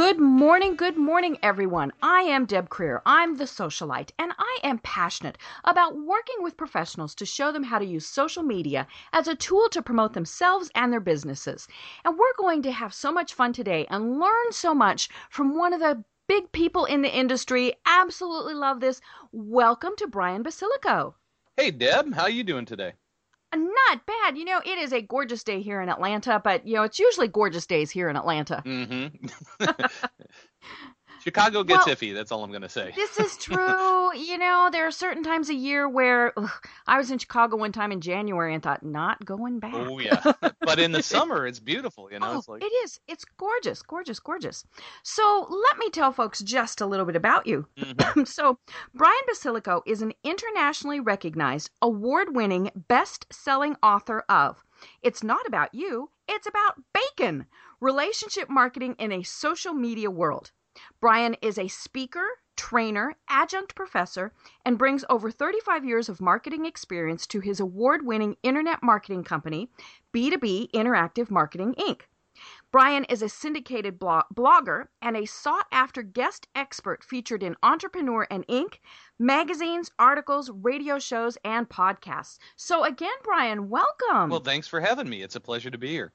[0.00, 1.92] Good morning, good morning, everyone.
[2.02, 3.02] I am Deb Krier.
[3.04, 7.78] I'm the socialite, and I am passionate about working with professionals to show them how
[7.78, 11.68] to use social media as a tool to promote themselves and their businesses.
[12.02, 15.74] And we're going to have so much fun today and learn so much from one
[15.74, 17.74] of the big people in the industry.
[17.84, 19.02] Absolutely love this.
[19.32, 21.12] Welcome to Brian Basilico.
[21.58, 22.94] Hey, Deb, how you doing today?
[23.54, 24.38] Not bad.
[24.38, 27.28] You know, it is a gorgeous day here in Atlanta, but you know, it's usually
[27.28, 28.62] gorgeous days here in Atlanta.
[28.64, 29.26] Mm-hmm.
[31.22, 32.14] Chicago gets Well, iffy.
[32.14, 32.92] That's all I'm going to say.
[32.94, 34.14] This is true.
[34.16, 36.50] you know, there are certain times a year where ugh,
[36.86, 39.74] I was in Chicago one time in January and thought, not going back.
[39.74, 40.22] Oh yeah,
[40.60, 42.08] but in the summer it's beautiful.
[42.10, 42.98] You know, Oh, it's like it is.
[43.08, 44.64] It's gorgeous, gorgeous, gorgeous.
[45.02, 47.66] So let me tell folks just a little bit about you.
[47.78, 48.26] Mhm.
[48.26, 48.58] so,
[48.94, 54.62] Brian Basilico is an internationally recognized, award winning, best selling author of
[55.02, 57.46] It's Not About You, It's About Bacon
[57.80, 60.52] Relationship Marketing in a Social Media World.
[61.00, 64.32] Brian is a speaker, trainer, adjunct professor,
[64.64, 69.70] and brings over 35 years of marketing experience to his award winning internet marketing company,
[70.12, 72.02] B2B Interactive Marketing Inc.
[72.72, 78.26] Brian is a syndicated blo- blogger and a sought after guest expert featured in Entrepreneur
[78.30, 78.78] and Inc.,
[79.18, 82.38] magazines, articles, radio shows, and podcasts.
[82.56, 84.30] So, again, Brian, welcome.
[84.30, 85.22] well, thanks for having me.
[85.22, 86.12] It's a pleasure to be here.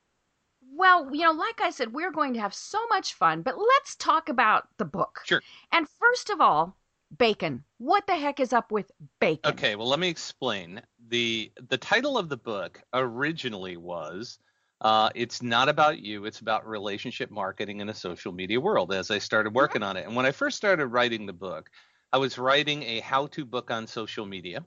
[0.78, 3.96] Well, you know, like I said, we're going to have so much fun, but let's
[3.96, 5.22] talk about the book.
[5.24, 5.42] Sure.
[5.72, 6.76] And first of all,
[7.18, 7.64] bacon.
[7.78, 9.54] What the heck is up with bacon?
[9.54, 10.82] Okay, well, let me explain.
[11.08, 14.38] the The title of the book originally was.
[14.82, 16.26] Uh, it's not about you.
[16.26, 18.92] It's about relationship marketing in a social media world.
[18.94, 21.70] As I started working on it, and when I first started writing the book,
[22.12, 24.66] I was writing a how-to book on social media.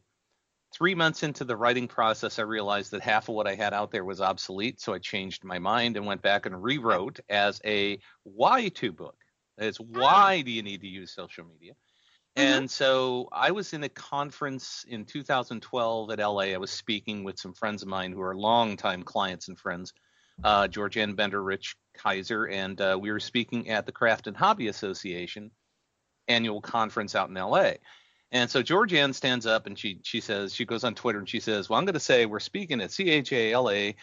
[0.72, 3.90] Three months into the writing process, I realized that half of what I had out
[3.90, 4.80] there was obsolete.
[4.80, 9.16] So I changed my mind and went back and rewrote as a why to book.
[9.56, 11.72] It's why do you need to use social media?
[12.36, 16.40] And so I was in a conference in 2012 at LA.
[16.40, 19.92] I was speaking with some friends of mine who are longtime clients and friends,
[20.44, 24.68] uh, Georganne Bender, Rich Kizer, and uh, we were speaking at the Craft and Hobby
[24.68, 25.50] Association
[26.28, 27.72] annual conference out in LA.
[28.31, 31.41] And so Georganne stands up and she she says she goes on Twitter and she
[31.41, 33.94] says, "Well, I'm going to say we're speaking at CHALA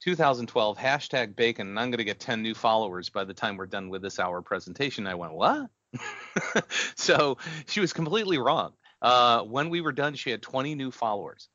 [0.00, 3.66] 2012 hashtag bacon, and I'm going to get 10 new followers by the time we're
[3.66, 5.68] done with this hour presentation." I went, "What?"
[6.96, 8.72] so she was completely wrong.
[9.00, 11.48] Uh, when we were done, she had 20 new followers,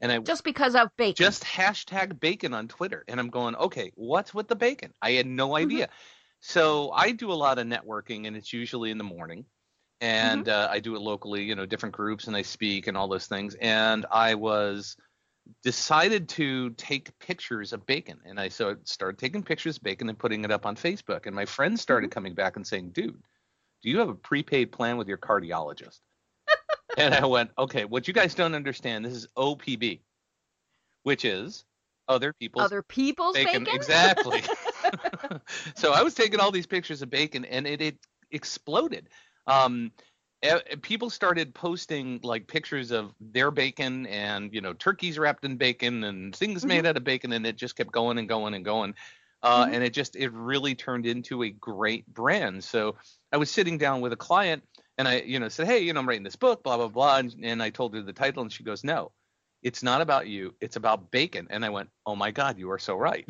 [0.00, 1.16] and I Just because of bacon.
[1.16, 3.04] just hashtag bacon on Twitter.
[3.08, 4.92] And I'm going, okay, what's with the bacon?
[5.02, 5.88] I had no idea.
[6.40, 9.46] So I do a lot of networking, and it's usually in the morning.
[10.00, 13.08] And uh, I do it locally, you know, different groups, and I speak and all
[13.08, 13.54] those things.
[13.60, 14.96] And I was
[15.62, 20.08] decided to take pictures of bacon, and I so I started taking pictures of bacon
[20.08, 21.26] and putting it up on Facebook.
[21.26, 23.22] And my friends started coming back and saying, "Dude,
[23.82, 26.00] do you have a prepaid plan with your cardiologist?"
[26.98, 30.00] and I went, "Okay, what you guys don't understand, this is OPB,
[31.04, 31.64] which is
[32.08, 33.66] other people's Other people's bacon.
[33.70, 34.42] Exactly.
[35.74, 37.98] so I was taking all these pictures of bacon, and it, it
[38.30, 39.08] exploded.
[39.46, 39.92] Um,
[40.82, 46.04] people started posting like pictures of their bacon and you know turkeys wrapped in bacon
[46.04, 48.94] and things made out of bacon, and it just kept going and going and going.
[49.42, 49.74] Uh, Mhm.
[49.74, 52.64] And it just it really turned into a great brand.
[52.64, 52.96] So
[53.32, 54.64] I was sitting down with a client,
[54.98, 57.18] and I you know said, hey, you know I'm writing this book, blah blah blah,
[57.18, 59.12] and, and I told her the title, and she goes, no.
[59.64, 60.54] It's not about you.
[60.60, 61.48] It's about bacon.
[61.50, 63.24] And I went, "Oh my God, you are so right."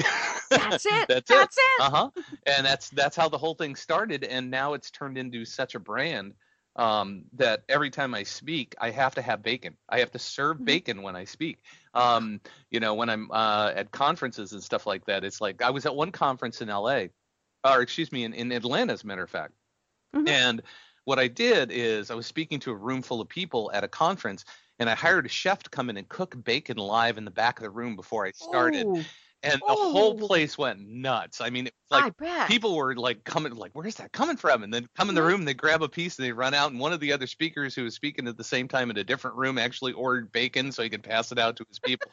[0.50, 1.08] That's it.
[1.08, 1.31] That's it.
[1.31, 1.84] That's it.
[1.84, 2.10] Uh huh.
[2.46, 5.81] And that's that's how the whole thing started, and now it's turned into such a
[5.81, 6.34] brand
[6.76, 9.76] um, that every time I speak, I have to have bacon.
[9.88, 10.64] I have to serve Mhm.
[10.64, 11.58] bacon when I speak.
[11.94, 12.40] Um,
[12.70, 15.87] you know, when I'm uh, at conferences and stuff like that, it's like I was
[15.87, 17.10] at one conference in L.A.
[17.64, 19.54] or excuse me, in, in Atlanta, as a matter of fact.
[20.14, 20.26] Mhm.
[20.26, 20.62] And
[21.04, 23.88] what I did is I was speaking to a room full of people at a
[23.88, 24.44] conference,
[24.79, 27.59] and I hired a chef to come in and cook bacon live in the back
[27.59, 29.11] of the room before I started Ooh.
[29.43, 30.17] and the whole Oh.
[30.17, 31.41] place went nuts.
[31.41, 32.09] I mean, it was like
[32.47, 34.62] people were like coming, like, where's that coming from?
[34.62, 35.25] And then come in the Mhm.
[35.25, 36.71] room, they grab a piece, and they run out.
[36.73, 39.05] And one of the other speakers who was speaking at the same time in a
[39.05, 42.12] different room actually ordered bacon so he could pass it out to his people.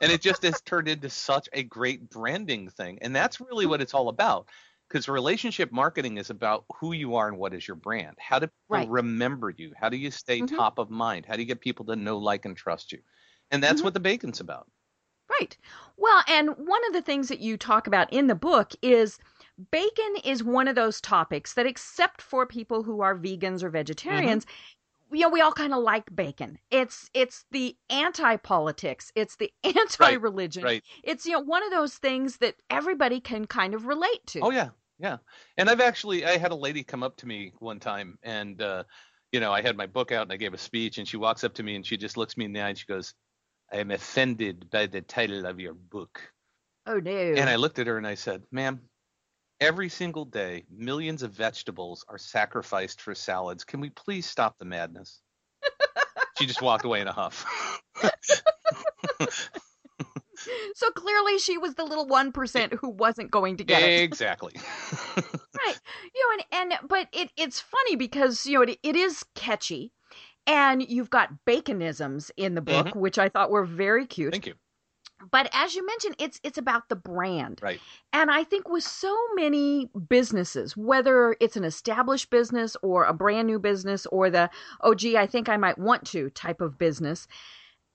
[0.00, 3.80] and it just has turned into such a great branding thing, and that's really what
[3.80, 4.48] it's all about.
[4.88, 8.16] Because relationship marketing is about who you are and what is your brand.
[8.20, 8.88] How do people Right.
[8.88, 9.72] remember you?
[9.78, 10.58] How do you stay Mhm.
[10.58, 11.26] top of mind?
[11.26, 13.02] How do you get people to know, like, and trust you?
[13.50, 13.84] And that's Mhm.
[13.84, 14.70] what the bacon's about.
[15.40, 15.56] Right.
[15.96, 19.18] Well, and one of the things that you talk about in the book is
[19.70, 24.46] bacon is one of those topics that, except for people who are vegans or vegetarians,
[25.10, 26.58] you know, we all kind of like bacon.
[26.70, 29.12] It's it's the anti-politics.
[29.14, 30.64] It's the anti-religion.
[30.64, 30.82] Right.
[31.02, 34.40] It's you know one of those things that everybody can kind of relate to.
[34.40, 35.18] Oh yeah, yeah.
[35.56, 38.84] And I've actually I had a lady come up to me one time and uh
[39.32, 41.44] you know, I had my book out and I gave a speech and she walks
[41.44, 43.12] up to me and she just looks me in the eye and she goes,
[43.70, 46.20] I am offended by the title of your book.
[46.86, 47.10] Oh no.
[47.10, 48.80] And I looked at her and I said, Ma'am,
[49.60, 53.64] every single day millions of vegetables are sacrificed for salads.
[53.64, 55.20] Can we please stop the madness?
[56.38, 57.44] she just walked away in a huff.
[60.74, 64.02] so clearly she was the little one percent who wasn't going to get it.
[64.02, 64.52] exactly.
[65.16, 65.80] right
[66.14, 69.92] you know and and but it it's funny because you know it, it is catchy
[70.46, 72.98] and you've got baconisms in the book mm-hmm.
[73.00, 74.54] which i thought were very cute Thank you.
[75.30, 77.80] But as you mentioned it's it's about the brand Right.
[78.12, 83.46] and i think with so many businesses whether it's an established business or a brand
[83.48, 84.48] new business or the
[84.82, 87.26] oh gee i think i might want to type of business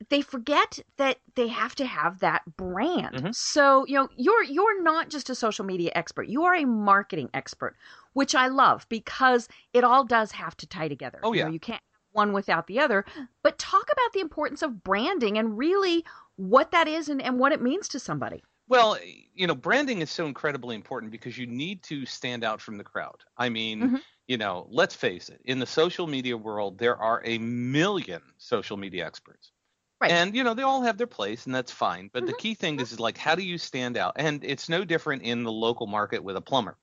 [0.10, 3.16] they forget that they have to have that brand.
[3.16, 3.34] Mhm.
[3.36, 6.28] So, you know, you're you're not just a social media expert.
[6.28, 7.78] You are a marketing expert,
[8.12, 11.20] which I love because it all does have to tie together.
[11.24, 11.54] Oh, You know, yeah.
[11.54, 11.82] you can't
[12.12, 13.06] one without the other.
[13.44, 16.04] But talk about the importance of branding and really
[16.36, 18.44] what that is and, and what it means to somebody.
[18.68, 18.98] Well,
[19.34, 22.84] you know, branding is so incredibly important because you need to stand out from the
[22.84, 23.24] crowd.
[23.38, 24.04] I mean, Mhm.
[24.28, 28.78] you know, let's face it, in the social media world, there are a million social
[28.78, 29.52] media experts.
[30.00, 30.18] Right.
[30.18, 32.10] And, you know, they all have their place, and that's fine.
[32.14, 32.34] But the Mhm.
[32.34, 34.14] key thing is, is like, how do you stand out?
[34.18, 36.78] And it's no different in the local market with a plumber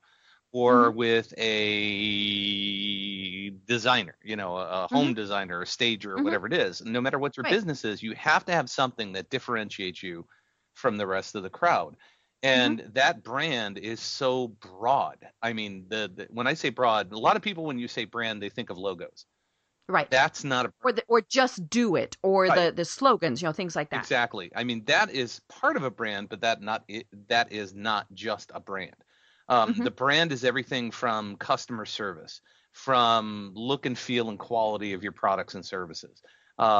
[0.52, 0.98] or mm-hmm.
[0.98, 2.70] with a
[3.66, 5.14] designer, you know, a, home mm-hmm.
[5.14, 6.24] designer, a stager, or Mhm.
[6.24, 6.82] whatever it is.
[6.84, 7.52] No matter what your Right.
[7.52, 10.26] business is, you have to have something that differentiates you
[10.74, 11.92] from the rest of the crowd.
[11.92, 12.48] Mm-hmm.
[12.48, 15.18] And that brand is so broad.
[15.42, 18.04] I mean, the, the when I say broad, a lot of people when you say
[18.06, 19.26] brand, they think of logos.
[19.88, 20.10] Right.
[20.10, 22.76] That's not a or the, or just do it or the Right.
[22.76, 24.00] the slogans, you know, things like that.
[24.00, 24.50] Exactly.
[24.54, 26.88] I mean, that is part of a brand, but that not
[27.28, 28.94] that is not just a brand.
[29.50, 29.82] Um, Mhm.
[29.82, 32.40] The brand is everything from customer service,
[32.72, 36.22] from look and feel and quality of your products and services,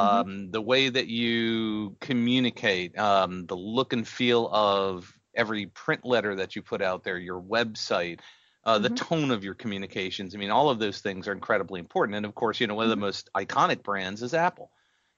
[0.01, 0.23] Mm-hmm.
[0.25, 6.37] um, the way that you communicate, um, the look and feel of every print letter
[6.37, 8.21] that you put out there, your website.
[8.63, 9.05] Uh, the Mhm.
[9.05, 10.35] tone of your communications.
[10.35, 12.17] I mean, all of those things are incredibly important.
[12.17, 14.71] And of course, you know, one of the most iconic brands is Apple.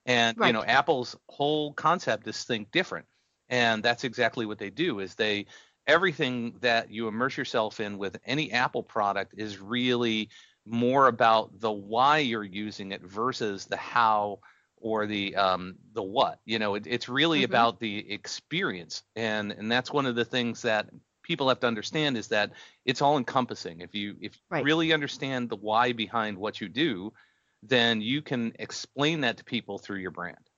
[0.05, 3.07] And you know, Apple's whole concept is think different.
[3.49, 5.47] And that's exactly what they do is they
[5.87, 10.29] everything that you immerse yourself in with any Apple product is really
[10.65, 14.39] more about the why you're using it versus the how
[14.77, 16.39] or the um the what.
[16.45, 17.43] You know, it, it's really Mhm.
[17.43, 19.03] about the experience.
[19.15, 20.89] And and that's one of the things that
[21.23, 22.53] people have to understand is that
[22.85, 23.81] it's all encompassing.
[23.81, 24.61] If you if you Right.
[24.63, 27.13] really understand the why behind what you do,
[27.61, 30.49] then you can explain that to people through your brand.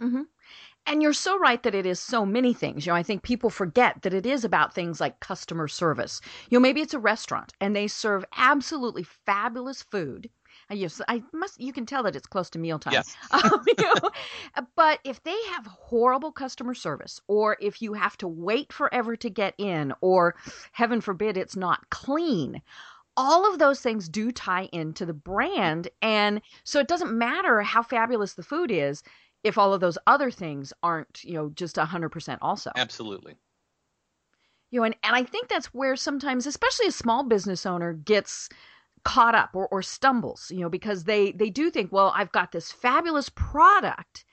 [0.00, 0.22] hmm
[0.86, 2.84] And you're so right that it is so many things.
[2.84, 6.20] You know, I think people forget that it is about things like customer service.
[6.50, 10.28] You know, maybe it's a restaurant and they serve absolutely fabulous food.
[10.70, 11.60] Yes, I must.
[11.60, 12.94] You can tell that it's close to mealtime.
[12.94, 13.16] Yes.
[13.32, 14.10] Um, you know,
[14.76, 19.30] but if they have horrible customer service, or if you have to wait forever to
[19.30, 20.34] get in, or
[20.72, 22.62] heaven forbid it's not clean,
[23.16, 25.88] all of those things do tie into the brand.
[26.00, 29.02] And so it doesn't matter how fabulous the food is
[29.44, 32.70] if all of those other things aren't, you know, just 100% also.
[32.76, 33.34] Absolutely.
[34.70, 38.48] You know, and, and I think that's where sometimes, especially a small business owner, gets
[39.04, 42.52] caught up or, or stumbles, you know, because they they do think, well, I've got
[42.52, 44.24] this fabulous product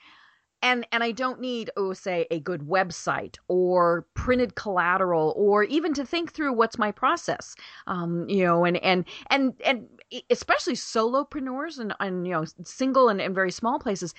[0.62, 5.94] and and I don't need oh say a good website or printed collateral or even
[5.94, 7.56] to think through what's my process
[7.88, 9.88] um you know and and and and
[10.30, 14.14] especially solopreneurs and and you know single and, and very small places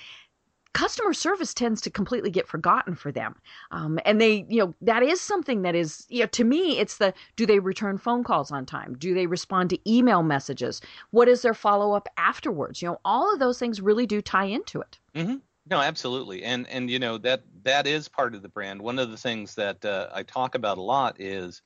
[0.72, 3.34] customer service tends to completely get forgotten for them
[3.70, 6.98] um, and they you know that is something that is you know to me it's
[6.98, 11.28] the do they return phone calls on time do they respond to email messages what
[11.28, 14.98] is their follow-up afterwards you know all of those things really do tie into it
[15.14, 15.36] mm-hmm.
[15.66, 18.82] No, absolutely, and and you know that that is part of the brand.
[18.82, 21.62] One of the things that uh, I talk about a lot is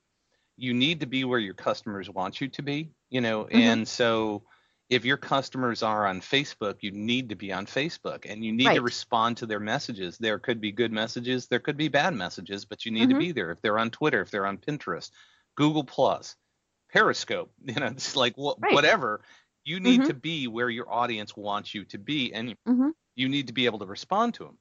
[0.57, 2.91] you need to be where your customers want you to be.
[3.09, 3.57] You know, Mm-hmm.
[3.57, 4.43] and so
[4.91, 8.67] if your customers are on Facebook, you need to be on Facebook, and you need
[8.67, 8.75] Right.
[8.75, 10.19] to respond to their messages.
[10.19, 13.19] There could be good messages, there could be bad messages, but you need to Mhm.
[13.19, 13.51] be there.
[13.51, 15.11] If they're on Twitter, if they're on Pinterest,
[15.57, 16.37] Google Plus,
[16.93, 18.75] Periscope, you know, it's like wha- Right.
[18.75, 19.25] whatever.
[19.65, 20.07] You need Mhm.
[20.09, 22.93] to be where your audience wants you to be, and Mhm.
[23.17, 24.59] you need to be able to respond to them.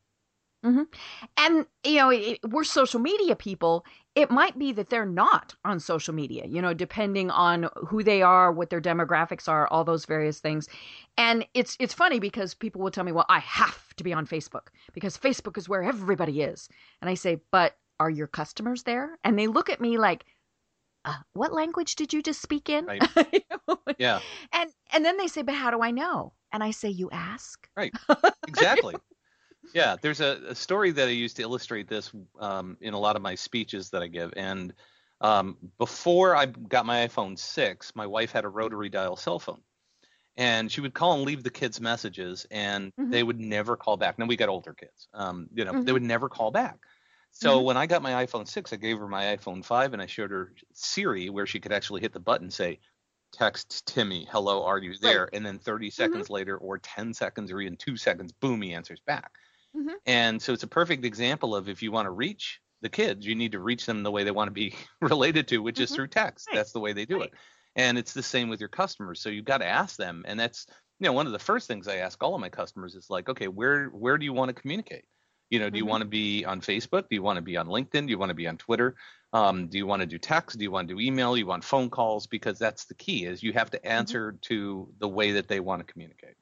[0.63, 3.85] And you know it, we're social media people.
[4.15, 8.21] It might be that they're not on social media you know depending on who they
[8.21, 10.67] are what their demographics are all those various things.
[11.17, 14.25] And it's it's funny because people will tell me well i have to be on
[14.25, 16.69] facebook because facebook is where everybody is.
[17.01, 19.17] And i say but are your customers there?
[19.23, 20.25] And they look at me like
[21.05, 22.85] uh, what language did you just speak in?
[22.85, 23.03] Right.
[23.99, 26.33] Yeah, and and then they say but how do i know?
[26.51, 27.69] And i say you ask.
[27.77, 27.93] Right.
[28.47, 28.95] exactly.
[29.73, 33.15] Yeah, there's a, a story that I use to illustrate this um, in a lot
[33.15, 34.33] of my speeches that I give.
[34.37, 34.73] And
[35.21, 39.63] um, before I got my iPhone 6, my wife had a rotary dial cell phone.
[40.37, 43.13] And she would call and leave the kids messages, and Mhm.
[43.13, 44.19] they would never call back.
[44.19, 45.93] Now we got older kids, um, you know, they Mhm.
[45.93, 46.79] would never call back.
[47.31, 47.63] So Mhm.
[47.63, 50.31] when I got my iPhone 6, I gave her my iPhone 5, and I showed
[50.31, 52.79] her Siri, where she could actually hit the button, say,
[53.31, 55.29] text Timmy, hello, are you there?
[55.33, 59.01] And then 30 seconds later, or 10 seconds, or even two seconds, boom, he answers
[59.01, 59.33] back.
[59.73, 59.97] Mhm.
[60.05, 63.35] And so it's a perfect example of if you want to reach the kids, you
[63.35, 65.95] need to reach them the way they want to be related to, which is Mhm.
[65.95, 66.49] through text.
[66.49, 66.53] Right.
[66.53, 67.23] That's the way they do Right.
[67.23, 67.33] it.
[67.75, 69.21] And it's the same with your customers.
[69.21, 70.23] So you've got to ask them.
[70.27, 70.67] And that's,
[70.99, 73.29] you know, one of the first things I ask all of my customers is like,
[73.29, 75.05] okay, where where do you want to communicate?
[75.49, 75.85] You know, do you Mhm.
[75.85, 77.03] want to be on Facebook?
[77.09, 78.05] Do you want to be on LinkedIn?
[78.05, 78.95] Do you want to be on Twitter?
[79.33, 80.57] Um, do you want to do text?
[80.57, 81.37] Do you want to do email?
[81.37, 82.27] You want phone calls?
[82.27, 85.85] Because that's the key is you have to answer to the way that they want
[85.85, 86.35] to communicate.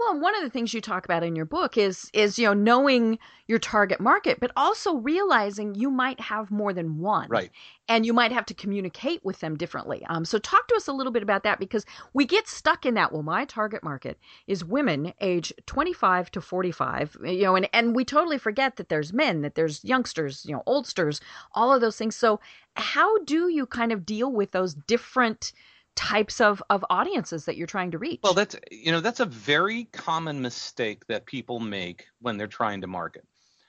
[0.00, 2.54] Well, one of the things you talk about in your book is is you know
[2.54, 7.50] knowing your target market, but also realizing you might have more than one, Right.
[7.86, 10.06] And you might have to communicate with them differently.
[10.08, 12.94] Um, so talk to us a little bit about that because we get stuck in
[12.94, 13.12] that.
[13.12, 18.04] Well, my target market is women age 25 to 45, you know, and and we
[18.04, 21.20] totally forget that there's men, that there's youngsters, you know, oldsters,
[21.52, 22.16] all of those things.
[22.16, 22.40] So
[22.74, 25.52] how do you kind of deal with those different
[26.00, 28.22] types of of audiences that you're trying to reach?
[28.22, 32.82] Well, that's you know that's a very common mistake that people make when they're trying
[32.82, 33.26] to market.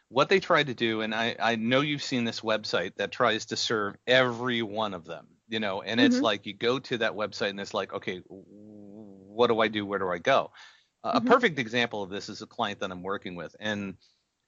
[0.10, 3.46] What they try to do, and I, I know you've seen this website that tries
[3.48, 6.22] to serve every one of them, you know, and it's Mhm.
[6.22, 9.86] like you go to that website and it's like, okay, what do I do?
[9.86, 10.52] Where do I go?
[11.04, 11.22] Uh, Mhm.
[11.22, 13.98] A perfect example of this is a client that I'm working with, and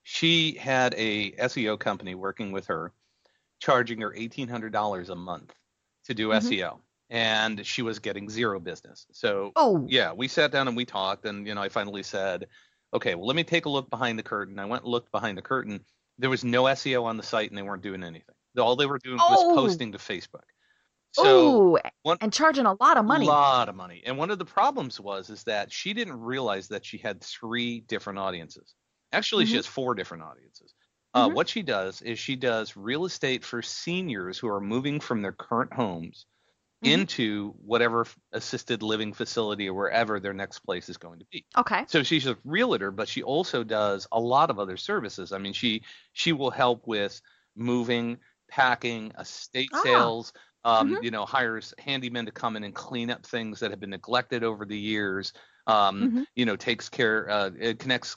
[0.04, 2.94] she had a SEO company working with her,
[3.60, 5.56] charging her $1,800 a month
[6.06, 6.54] to do Mhm.
[6.54, 6.82] SEO,
[7.14, 9.06] and she was getting zero business.
[9.12, 12.48] So oh, yeah, we sat down and we talked, and you know, I finally said,
[12.94, 14.58] okay, well, let me take a look behind the curtain.
[14.60, 15.86] I went and looked behind the curtain.
[16.18, 18.36] There was no SEO on the site, and they weren't doing anything.
[18.58, 19.56] All they were doing was Oh.
[19.56, 20.42] posting to Facebook.
[21.12, 23.28] So Ooh, one- and charging a lot of money.
[23.28, 24.02] a lot of money.
[24.04, 27.82] And one of the problems was is that she didn't realize that she had three
[27.82, 28.74] different audiences.
[29.12, 29.58] Actually, she Mhm.
[29.58, 30.74] has four different audiences.
[31.14, 31.36] Uh, Mhm.
[31.36, 35.32] what she does is she does real estate for seniors who are moving from their
[35.32, 36.26] current homes
[36.84, 37.04] Mhm.
[37.04, 41.46] into whatever assisted living facility or wherever their next place is going to be.
[41.58, 41.88] Okay.
[41.88, 45.32] So she's a realtor, but she also does a lot of other services.
[45.32, 47.22] I mean, she she will help with
[47.56, 48.18] moving,
[48.50, 49.76] packing, estate Ah.
[49.76, 50.34] sales.
[50.66, 51.02] Um, Mhm.
[51.02, 54.44] You know, hires handymen to come in and clean up things that have been neglected
[54.44, 55.34] over the years.
[55.68, 56.24] Um, Mhm.
[56.36, 58.16] You know, takes care, uh, it connects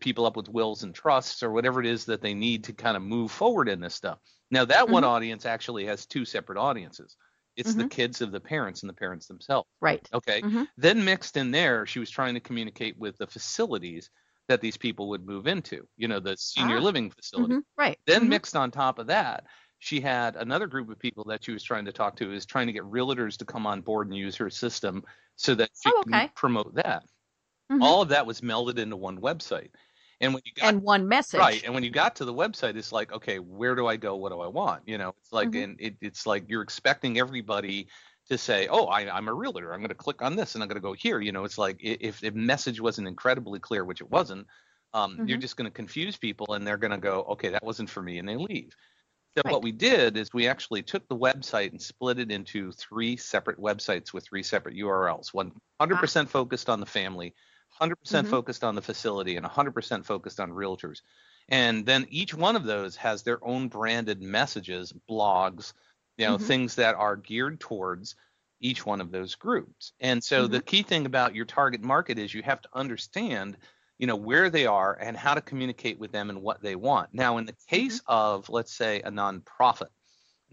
[0.00, 2.96] people up with wills and trusts or whatever it is that they need to kind
[2.96, 4.18] of move forward in this stuff.
[4.50, 5.04] Now, that one Mhm.
[5.04, 7.16] audience actually has two separate audiences.
[7.56, 7.90] It's the Mhm.
[7.98, 9.68] kids of the parents and the parents themselves.
[9.80, 10.10] Right.
[10.14, 10.44] Okay.
[10.44, 10.66] Mhm.
[10.76, 14.10] Then mixed in there, she was trying to communicate with the facilities
[14.48, 16.82] that these people would move into, you know, the senior Ah.
[16.82, 17.56] living facility.
[17.56, 17.64] Mhm.
[17.76, 17.98] Right.
[18.06, 18.28] Then Mhm.
[18.28, 19.46] mixed on top of that,
[19.80, 22.66] she had another group of people that she was trying to talk to, is trying
[22.68, 25.04] to get realtors to come on board and use her system
[25.36, 26.32] so that she Oh, can okay.
[26.34, 27.04] promote that.
[27.70, 27.96] Mhm.
[27.96, 29.70] All of that was melded into one website.
[30.20, 31.40] And when you got and one message.
[31.40, 31.64] Right.
[31.64, 34.16] And when you got to the website, it's like, okay, where do I go?
[34.16, 34.88] What do I want?
[34.88, 35.64] You know, it's like, Mhm.
[35.64, 37.88] and it, it's like you're expecting everybody
[38.28, 39.72] to say, oh, I, I'm a realtor.
[39.72, 41.20] I'm going to click on this and I'm going to go here.
[41.20, 44.46] You know, it's like if the message wasn't incredibly clear, which it wasn't,
[44.94, 45.40] um, you're Mhm.
[45.40, 48.18] just going to confuse people and they're going to go, okay, that wasn't for me.
[48.18, 48.74] And they leave.
[49.36, 49.52] So Right.
[49.52, 53.58] what we did is we actually took the website and split it into three separate
[53.58, 55.34] websites with three separate URLs.
[55.34, 57.34] One 100% focused on the family,
[57.78, 58.26] 100% Mhm.
[58.28, 61.00] focused on the facility, and 100% focused on realtors.
[61.48, 65.72] And then each one of those has their own branded messages, blogs,
[66.16, 66.50] you know, Mhm.
[66.50, 68.16] things that are geared towards
[68.60, 69.92] each one of those groups.
[70.00, 70.60] And so the Mm-hmm.
[70.60, 73.58] key thing about your target market is you have to understand
[73.98, 77.08] you know where they are and how to communicate with them and what they want
[77.14, 78.06] now in the case mm-hmm.
[78.06, 79.88] of let's say a nonprofit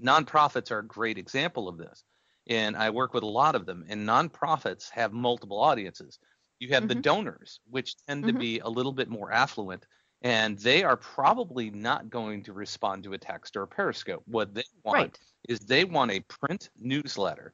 [0.01, 2.03] nonprofits are a great example of this
[2.47, 6.19] and i work with a lot of them and nonprofits have multiple audiences
[6.63, 6.89] you have mm-hmm.
[6.89, 8.33] the donors which tend mm-hmm.
[8.33, 9.85] to be a little bit more affluent
[10.21, 14.53] and they are probably not going to respond to a text or a periscope what
[14.53, 15.19] they want right.
[15.49, 17.53] is they want a print newsletter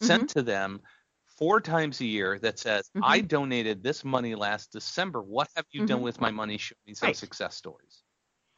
[0.00, 0.38] sent mm-hmm.
[0.38, 0.80] to them
[1.38, 3.04] four times a year that says, mm-hmm.
[3.04, 5.22] I donated this money last December.
[5.22, 5.86] What have you mm-hmm.
[5.86, 6.58] done with my money?
[6.58, 7.16] Show me some right.
[7.16, 8.02] success stories.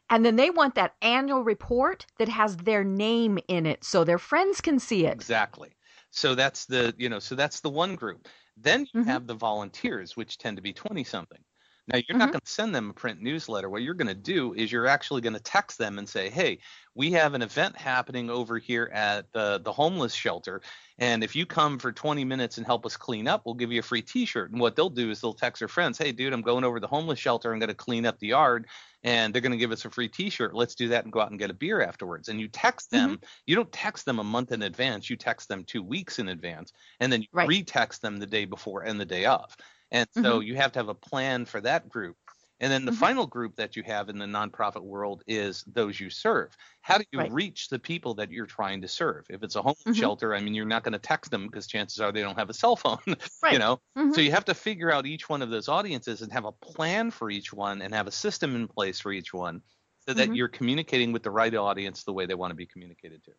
[0.08, 4.18] And then they want that annual report that has their name in it so their
[4.18, 5.12] friends can see it.
[5.12, 5.70] Exactly.
[6.10, 8.28] So that's the, you know, so that's the one group.
[8.56, 9.10] Then you mm-hmm.
[9.10, 11.44] have the volunteers, which tend to be 20 something.
[11.88, 12.18] Now, you're mm-hmm.
[12.18, 13.70] not going to send them a print newsletter.
[13.70, 16.58] What you're going to do is you're actually going to text them and say, hey,
[16.96, 20.62] we have an event happening over here at the, the homeless shelter.
[20.98, 23.80] And if you come for 20 minutes and help us clean up, we'll give you
[23.80, 24.50] a free t shirt.
[24.50, 26.80] And what they'll do is they'll text their friends, hey, dude, I'm going over to
[26.80, 27.52] the homeless shelter.
[27.52, 28.66] I'm going to clean up the yard.
[29.04, 30.54] And they're going to give us a free t shirt.
[30.54, 32.28] Let's do that and go out and get a beer afterwards.
[32.28, 33.10] And you text them.
[33.10, 33.26] Mm-hmm.
[33.46, 35.08] You don't text them a month in advance.
[35.08, 36.72] You text them two weeks in advance.
[36.98, 37.48] And then you right.
[37.48, 39.54] retext them the day before and the day of.
[39.90, 40.42] And so mm-hmm.
[40.42, 42.16] you have to have a plan for that group.
[42.58, 43.00] And then the mm-hmm.
[43.00, 46.56] final group that you have in the nonprofit world is those you serve.
[46.80, 47.30] How do you right.
[47.30, 49.26] reach the people that you're trying to serve?
[49.28, 49.92] If it's a homeless mm-hmm.
[49.92, 52.48] shelter, I mean, you're not going to text them because chances are they don't have
[52.48, 52.98] a cell phone,
[53.42, 53.52] right.
[53.52, 53.80] you know?
[53.98, 54.12] Mm-hmm.
[54.12, 57.10] So you have to figure out each one of those audiences and have a plan
[57.10, 59.60] for each one and have a system in place for each one
[60.08, 60.34] so that mm-hmm.
[60.34, 63.32] you're communicating with the right audience the way they want to be communicated to.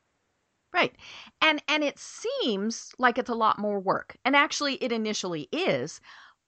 [0.73, 0.93] Right.
[1.41, 4.17] And and it seems like it's a lot more work.
[4.25, 6.01] And actually it initially is,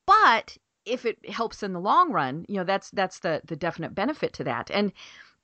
[0.10, 3.94] but if it helps in the long run, you know, that's that's the the definite
[3.94, 4.72] benefit to that.
[4.72, 4.92] And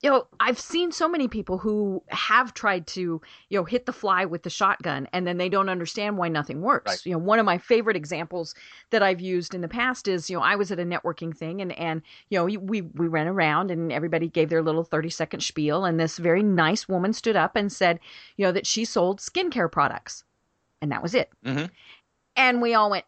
[0.02, 3.92] you know, I've seen so many people who have tried to, you know, hit the
[3.92, 6.90] fly with the shotgun and then they don't understand why nothing works.
[6.90, 7.06] Right.
[7.06, 8.54] You know, one of my favorite examples
[8.90, 11.62] that I've used in the past is, you know, I was at a networking thing
[11.62, 15.40] and and you know, we we ran around and everybody gave their little 30 second
[15.44, 18.00] spiel and this very nice woman stood up and said,
[18.36, 20.24] you know, that she sold skincare products.
[20.82, 21.30] And that was it.
[21.44, 21.66] Mm-hmm.
[22.34, 23.06] And we all went,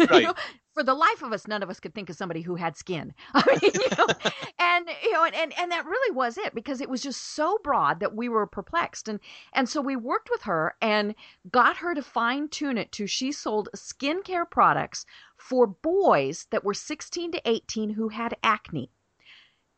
[0.10, 0.22] Right.
[0.22, 0.34] you know,
[0.72, 3.12] for the life of us, none of us could think of somebody who had skin.
[3.34, 4.06] I mean, you know,
[4.58, 7.58] and you know, and, and and that really was it because it was just so
[7.62, 9.20] broad that we were perplexed, and
[9.52, 11.14] and so we worked with her and
[11.50, 15.04] got her to fine tune it to she sold skincare products
[15.36, 18.90] for boys that were 16 to 18 who had acne.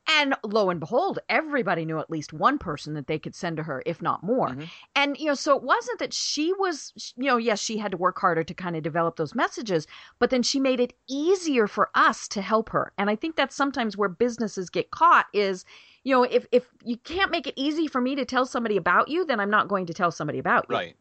[0.09, 3.63] And lo and behold, everybody knew at least one person that they could send to
[3.63, 4.49] her, if not more.
[4.49, 4.65] Mm-hmm.
[4.97, 7.97] And, you know, so it wasn't that she was, you know, yes, she had to
[7.97, 9.87] work harder to kind of develop those messages,
[10.19, 12.93] but then she made it easier for us to help her.
[12.99, 15.65] And I think that's sometimes where businesses get caught is,
[16.03, 19.07] you know, if, if you can't make it easy for me to tell somebody about
[19.09, 20.75] you, then I'm not going to tell somebody about you.
[20.75, 20.97] Right.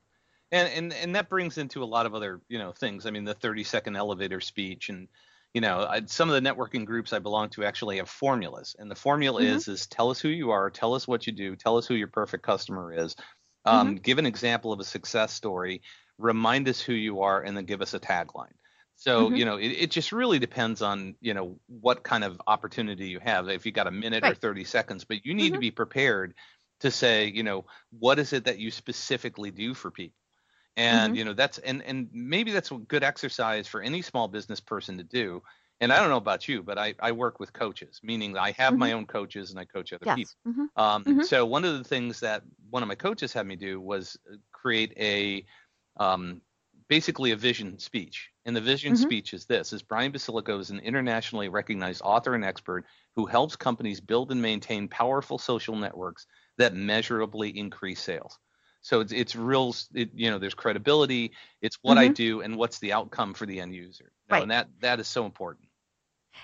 [0.51, 3.07] And, and, and that brings into a lot of other, you know, things.
[3.07, 5.07] I mean, the 30 second elevator speech and,
[5.53, 8.89] you know I, some of the networking groups i belong to actually have formulas and
[8.89, 9.55] the formula mm-hmm.
[9.55, 11.95] is is tell us who you are tell us what you do tell us who
[11.95, 13.15] your perfect customer is
[13.63, 13.97] um, mm-hmm.
[13.97, 15.81] give an example of a success story
[16.17, 18.53] remind us who you are and then give us a tagline
[18.95, 19.35] so mm-hmm.
[19.35, 23.19] you know it, it, just really depends on you know what kind of opportunity you
[23.19, 24.33] have if you got a minute right.
[24.33, 25.61] or 30 seconds but you need to mm-hmm.
[25.61, 26.33] be prepared
[26.79, 27.65] to say you know
[27.99, 30.20] what is it that you specifically do for people
[30.77, 31.15] and mm-hmm.
[31.15, 34.97] you know that's and and maybe that's a good exercise for any small business person
[34.97, 35.41] to do
[35.79, 38.71] and i don't know about you but i i work with coaches meaning i have
[38.71, 38.79] mm-hmm.
[38.79, 40.15] my own coaches and i coach other yes.
[40.15, 40.81] people mm-hmm.
[40.81, 41.21] Um, mm-hmm.
[41.23, 44.35] so one of the things that one of my coaches had me do was uh,
[44.51, 45.45] create a
[45.97, 46.41] um,
[46.87, 49.03] basically a vision speech and the vision mm-hmm.
[49.03, 53.57] speech is this is brian basilico is an internationally recognized author and expert who helps
[53.57, 58.39] companies build and maintain powerful social networks that measurably increase sales
[58.81, 59.75] so it's it's real.
[59.93, 61.31] It, you know, there's credibility.
[61.61, 62.11] It's what mm-hmm.
[62.11, 64.11] I do and what's the outcome for the end user.
[64.27, 64.41] You know, right.
[64.41, 65.67] And that that is so important.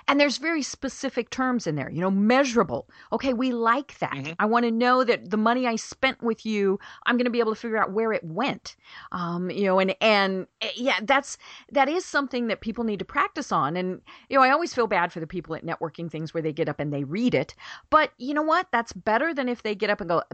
[0.07, 2.89] And there's very specific terms in there, you know, measurable.
[3.11, 4.11] Okay, we like that.
[4.11, 4.33] Mm-hmm.
[4.39, 7.39] I want to know that the money I spent with you, I'm going to be
[7.39, 8.75] able to figure out where it went.
[9.11, 11.37] Um, you know, and and eh, yeah, that's
[11.71, 13.75] that is something that people need to practice on.
[13.77, 16.53] And you know, I always feel bad for the people at networking things where they
[16.53, 17.55] get up and they read it.
[17.89, 18.67] But you know what?
[18.71, 20.23] That's better than if they get up and go.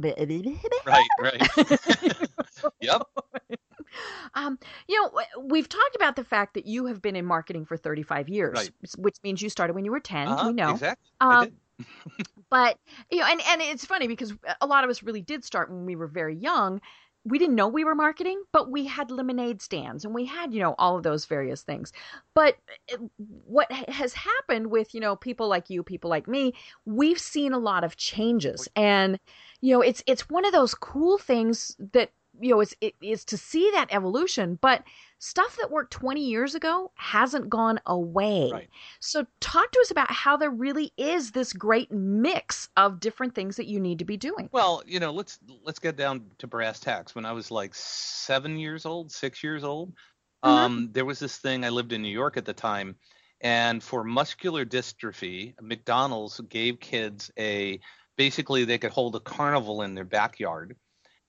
[0.86, 1.80] Right, right.
[2.82, 3.04] yep.
[4.34, 7.78] Um, you know, we've talked about the fact that you have been in marketing for
[7.78, 8.72] 35 years, right.
[8.98, 10.28] which means you started when you were 10.
[10.28, 10.72] Uh-huh, we know.
[10.72, 11.06] Exactly.
[11.22, 11.52] Um,
[12.50, 12.78] but
[13.12, 15.86] you know, and and it's funny because a lot of us really did start when
[15.86, 16.82] we were very young.
[17.26, 20.60] We didn't know we were marketing, but we had lemonade stands and we had, you
[20.60, 21.94] know, all of those various things.
[22.34, 22.58] But
[22.90, 26.54] eh, what has happened with, you know, people like you, people like me,
[26.86, 28.68] we've seen a lot of changes.
[28.76, 29.20] And,
[29.62, 33.26] you know, it's it's one of those cool things that you know is it is
[33.26, 34.84] to see that evolution but
[35.20, 38.70] stuff that worked 20 years ago hasn't gone away Right.
[39.00, 43.56] so talk to us about how there really is this great mix of different things
[43.58, 46.80] that you need to be doing Well, you know, let's let's get down to brass
[46.80, 47.16] tacks.
[47.16, 49.96] When I was like seven years old, six years old,
[50.44, 50.68] Mhm.
[50.68, 51.64] um, there was this thing.
[51.66, 52.98] I lived in New York at the time,
[53.42, 57.80] and for muscular dystrophy, McDonald's gave kids a
[58.18, 60.78] basically they could hold a carnival in their backyard.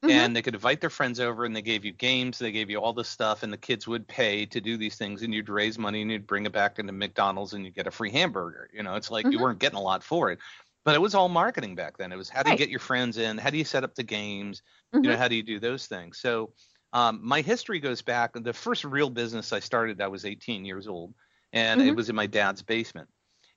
[0.04, 0.28] Mhm.
[0.28, 2.38] And they could invite their friends over, and they gave you games.
[2.38, 5.22] They gave you all this stuff, and the kids would pay to do these things,
[5.22, 7.90] and you'd raise money, and you'd bring it back into McDonald's, and you'd get a
[7.90, 8.68] free hamburger.
[8.72, 9.40] You know, it's like you Mhm.
[9.40, 10.40] weren't getting a lot for it,
[10.84, 12.12] but it was all marketing back then.
[12.12, 13.38] It was how do you get your friends in?
[13.38, 14.62] How do you set up the games?
[15.02, 15.18] you know Mhm.
[15.18, 16.54] how do you do those things so
[16.92, 20.86] um, my history goes back the first real business i started i was 18 years
[20.88, 21.14] old
[21.52, 21.94] and it Mhm.
[21.94, 23.08] was in my dad's basement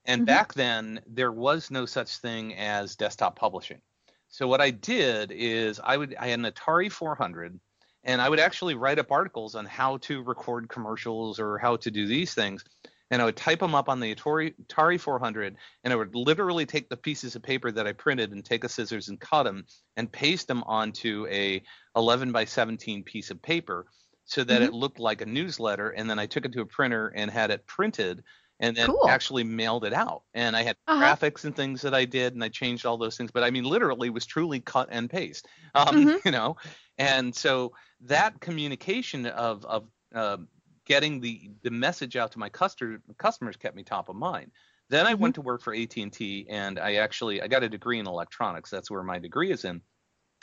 [0.04, 3.80] and back then there was no such thing as desktop publishing
[4.28, 7.58] so what i did is i would i had an atari 400
[8.04, 11.90] and i would actually write up articles on how to record commercials or how to
[11.90, 12.64] do these things
[13.10, 16.66] and I would type them up on the Atari, Atari 400, and I would literally
[16.66, 19.64] take the pieces of paper that I printed and take a scissors and cut them
[19.96, 21.62] and paste them onto a
[21.96, 23.86] 11 by 17 piece of paper
[24.24, 24.64] so that mm-hmm.
[24.64, 25.90] it looked like a newsletter.
[25.90, 28.22] And then I took it to a printer and had it printed
[28.60, 29.08] and then Cool.
[29.08, 30.24] actually mailed it out.
[30.34, 31.16] And I had Uh-huh.
[31.16, 33.30] graphics and things that I did, and I changed all those things.
[33.30, 35.46] But I mean, literally, was truly cut and paste.
[35.74, 36.18] Um, Mhm.
[36.24, 36.56] You know,
[36.98, 40.38] and so that communication of of uh,
[40.84, 44.52] getting the the message out to my customer, customers kept me top of mind.
[44.90, 48.06] Then I went to work for AT&T and I actually I got a degree in
[48.06, 48.70] electronics.
[48.70, 49.82] That's where my degree is in.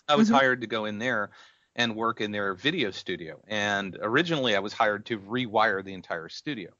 [0.08, 0.40] I was Mhm.
[0.40, 1.32] hired to go in there
[1.76, 3.44] and work in their video studio.
[3.48, 6.72] And originally I was hired to rewire the entire studio.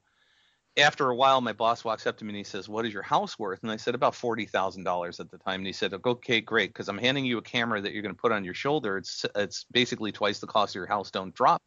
[0.78, 3.02] After a while my boss walks up to me and he says, "What is your
[3.02, 5.60] house worth?" And I said about $40,000 at the time.
[5.60, 8.20] And he said, "Okay, great, because I'm handing you a camera that you're going to
[8.20, 8.98] put on your shoulder.
[8.98, 11.10] It's it's basically twice the cost of your house.
[11.10, 11.62] Don't drop."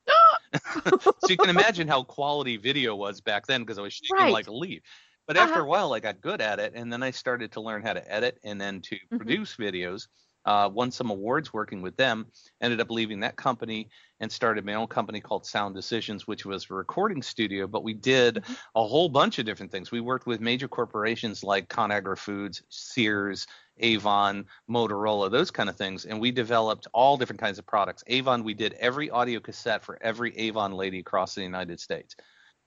[1.19, 4.30] so you can imagine how quality video was back then because I was shaking Right.
[4.30, 4.82] like a leaf.
[5.28, 5.38] But Uh-huh.
[5.38, 7.93] after a while, I got good at it, and then I started to learn how
[7.93, 9.39] to edit and then to Mhm.
[9.39, 10.08] produce videos.
[10.45, 12.25] Uh, won some awards working with them.
[12.62, 16.69] Ended up leaving that company and started my own company called Sound Decisions, which was
[16.69, 17.67] a recording studio.
[17.67, 18.58] But we did Mhm.
[18.75, 19.91] a whole bunch of different things.
[19.91, 23.47] We worked with major corporations like ConAgra Foods, Sears,
[23.78, 28.04] Avon, Motorola, those kind of things, and we developed all different kinds of products.
[28.08, 32.15] Avon, we did every audio cassette for every Avon lady across the United States.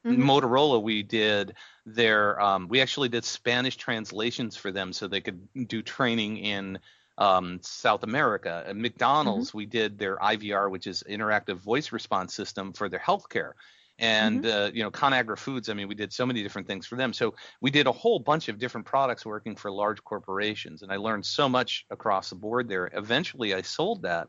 [0.06, 0.18] Mhm.
[0.18, 1.54] Motorola, we did
[1.86, 6.78] their, um, we actually did Spanish translations for them so they could do training in
[7.22, 8.64] um, South America.
[8.66, 13.52] At McDonald's, we did their IVR, which is interactive voice response system for their healthcare.
[14.00, 15.68] And uh, you know, ConAgra Foods.
[15.68, 17.12] I mean, we did so many different things for them.
[17.12, 20.96] So we did a whole bunch of different products working for large corporations, and I
[20.96, 22.90] learned so much across the board there.
[22.92, 24.26] Eventually, I sold that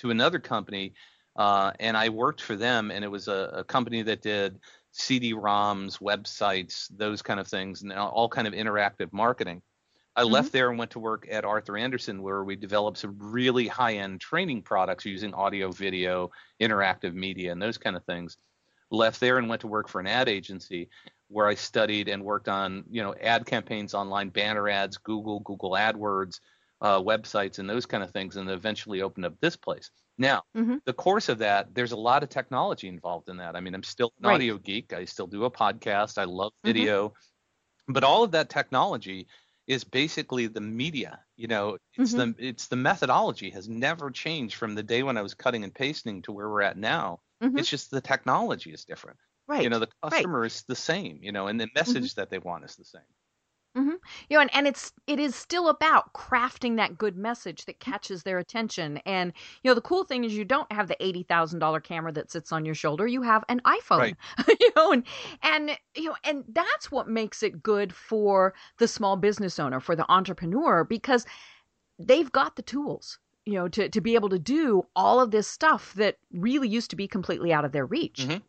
[0.00, 0.92] to another company,
[1.34, 4.60] uh, and I worked for them, and it was a, a company that did
[4.92, 9.62] CD-ROMs, websites, those kind of things, and all kind of interactive marketing.
[10.18, 10.30] I Mhm.
[10.32, 14.20] left there and went to work at Arthur Andersen, where we developed some really high-end
[14.20, 18.36] training products using audio, video, interactive media, and those kind of things.
[18.90, 20.90] Left there and went to work for an ad agency,
[21.28, 25.72] where I studied and worked on, you know, ad campaigns, online banner ads, Google, Google
[25.72, 26.40] AdWords,
[26.80, 29.88] uh, websites, and those kind of things, and eventually opened up this place.
[30.18, 30.80] Now, Mhm.
[30.84, 33.54] the course of that, there's a lot of technology involved in that.
[33.54, 34.34] I mean, I'm still an Right.
[34.34, 34.92] audio geek.
[34.92, 36.18] I still do a podcast.
[36.18, 36.74] I love Mhm.
[36.74, 37.14] video,
[37.86, 39.28] but all of that technology
[39.68, 41.24] is basically the media.
[41.36, 45.22] You know, it's the it's the methodology has never changed from the day when I
[45.22, 47.20] was cutting and pasting to where we're at now.
[47.40, 47.58] Mhm.
[47.58, 49.20] It's just the technology is different.
[49.48, 50.28] right You know, the right.
[50.28, 51.22] customer is the same.
[51.22, 53.02] You know, and the message that they want is the same.
[53.76, 58.22] You know and, and it's it is still about crafting that good message that catches
[58.22, 62.12] their attention and you know the cool thing is you don't have the $80000 camera
[62.12, 64.16] that sits on your shoulder you have an iphone Right.
[64.60, 65.04] you know and
[65.42, 69.94] and you know and that's what makes it good for the small business owner for
[69.94, 71.24] the entrepreneur because
[71.98, 75.48] they've got the tools you know to, to be able to do all of this
[75.48, 78.42] stuff that really used to be completely out of their reach Mhm.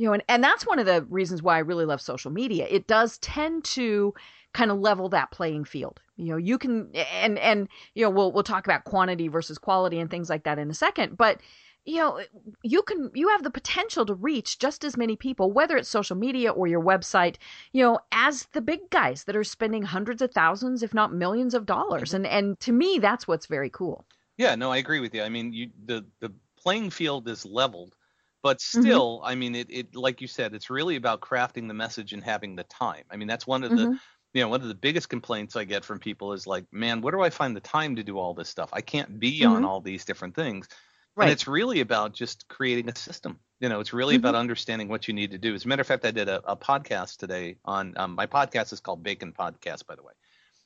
[0.00, 2.66] You know and, and that's one of the reasons why i really love social media.
[2.68, 4.14] It does tend to
[4.54, 6.00] kind of level that playing field.
[6.16, 9.98] You know you can and and you know we'll we'll talk about quantity versus quality
[10.00, 11.40] and things like that in a second but
[11.84, 12.20] you know
[12.62, 16.16] you can you have the potential to reach just as many people whether it's social
[16.16, 17.36] media or your website
[17.72, 21.54] you know as the big guys that are spending hundreds of thousands if not millions
[21.54, 22.14] of dollars.
[22.14, 24.06] And and to me that's what's very cool.
[24.36, 25.22] Yeah, no, I agree with you.
[25.22, 27.96] I mean, you the the playing field is leveled,
[28.42, 28.80] but Mm-hmm.
[28.82, 32.22] still, I mean, it it like you said, it's really about crafting the message and
[32.24, 33.04] having the time.
[33.10, 33.98] I mean, that's one of the Mhm.
[34.34, 37.12] you know one of the biggest complaints I get from people is like, man, where
[37.12, 38.70] do I find the time to do all this stuff?
[38.72, 39.66] I can't be on Mhm.
[39.68, 40.68] all these different things.
[41.16, 41.24] Right.
[41.24, 43.40] And it's really about just creating a system.
[43.58, 44.24] You know, it's really Mm-hmm.
[44.26, 45.54] about understanding what you need to do.
[45.54, 48.72] As a matter of fact, I did a, a podcast today on um, my podcast
[48.72, 50.12] is called Bacon Podcast, by the way.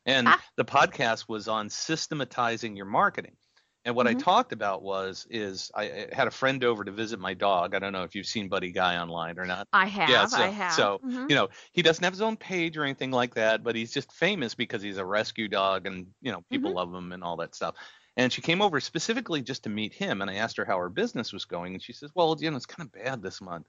[0.06, 0.40] And Ah.
[0.56, 3.37] the podcast was on systematizing your marketing.
[3.84, 4.14] And what I Mhm.
[4.14, 7.74] talked about was is I I had a friend over to visit my dog.
[7.74, 9.68] I don't know if you've seen Buddy Guy online or not.
[9.74, 10.06] I have.
[10.06, 10.88] Yeah, so- I have.
[10.88, 11.28] so, Mhm.
[11.28, 14.12] You know, he doesn't have his own page or anything like that, but he's just
[14.12, 16.74] famous because he's a rescue dog and, you know, people Mhm.
[16.74, 17.76] love him and all that stuff.
[18.16, 20.88] And she came over specifically just to meet him and I asked her how her
[20.90, 23.66] business was going and she says, "Well, you know, it's kind of bad this month."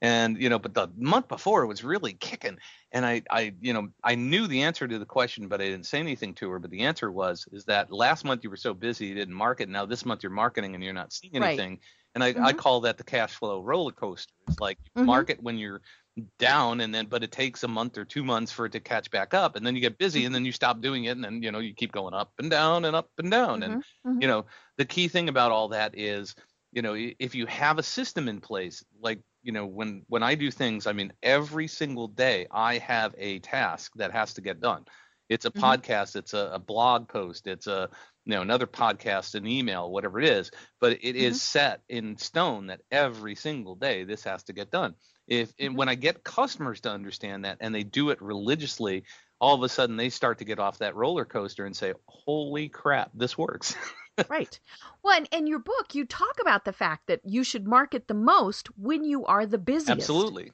[0.00, 2.58] And, you know, but the month before it was really kicking.
[2.92, 5.86] And I I, you know, I knew the answer to the question, but I didn't
[5.86, 8.74] say anything to her, but the answer was is that last month you were so
[8.74, 9.68] busy you didn't market.
[9.68, 11.64] Now this month you're marketing and you're not seeing Right.
[11.64, 11.80] anything.
[12.14, 12.54] And I, I Mhm.
[12.54, 14.34] call that the cash flow roller coaster.
[14.46, 14.98] It's like you Mhm.
[15.04, 15.82] market when you're
[16.38, 19.08] down and then but it takes a month or two months for it to catch
[19.10, 21.42] back up and then you get busy and then you stop doing it and then
[21.42, 24.18] you know you keep going up and down and up and down and Mhm.
[24.18, 24.44] you know
[24.78, 26.34] the key thing about all that is
[26.72, 30.34] you know if you have a system in place like you know when when i
[30.34, 34.60] do things i mean every single day i have a task that has to get
[34.60, 34.84] done
[35.28, 35.60] it's a Mhm.
[35.60, 37.88] podcast it's a, a blog post it's a
[38.24, 42.66] you know another podcast an email whatever it is but it is set in stone
[42.66, 44.94] that every single day this has to get done
[45.26, 45.76] if and Mhm.
[45.76, 49.04] when i get customers to understand that and they do it religiously
[49.40, 52.68] all of a sudden they start to get off that roller coaster and say holy
[52.68, 53.74] crap this works
[54.28, 54.60] right.
[55.02, 58.14] Well, and in your book, you talk about the fact that you should market the
[58.14, 60.32] most when you are the busiest.
[60.32, 60.52] Absolutely.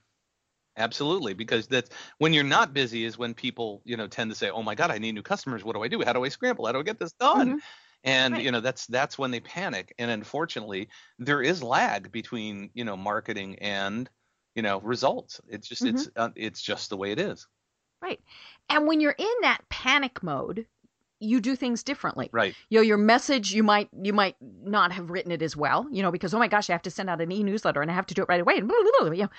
[0.77, 4.51] Absolutely, because that's when you're not busy is when people, you know, tend to say,
[4.51, 5.65] "Oh my God, I need new customers.
[5.65, 6.03] What do I do?
[6.05, 6.67] How do I scramble?
[6.67, 7.61] How do I get this done?" Mhm.
[8.05, 8.43] And Right.
[8.43, 9.95] you know, that's that's when they panic.
[9.99, 14.11] And unfortunately, there is lag between you know marketing and
[14.57, 15.41] you know results.
[15.49, 16.11] It's just it's Mm-hmm.
[16.17, 17.49] uh, it's just the way it is.
[18.01, 18.21] Right.
[18.69, 20.67] And when you're in that panic mode,
[21.25, 22.29] you do things differently.
[22.33, 22.55] Right.
[22.69, 26.03] You know, your message you might you might not have written it as well, you
[26.03, 28.07] know, because oh my gosh, I have to send out an e-newsletter and I have
[28.07, 29.31] to do it right away and blah, blah, blah, you know.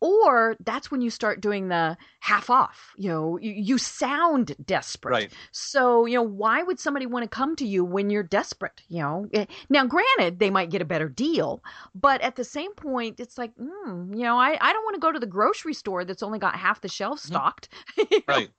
[0.00, 2.92] Or that's when you start doing the half off.
[2.96, 5.12] You know, you, you sound desperate.
[5.12, 5.32] Right.
[5.52, 8.82] So, you know, why would somebody want to come to you when you're desperate?
[8.88, 11.62] You know, Eh, now granted, they might get a better deal,
[11.94, 15.00] but at the same point, it's like, mm, you know, I, I don't want to
[15.00, 17.68] go to the grocery store that's only got half the shelf stocked.
[17.96, 18.22] You know?
[18.26, 18.50] Right.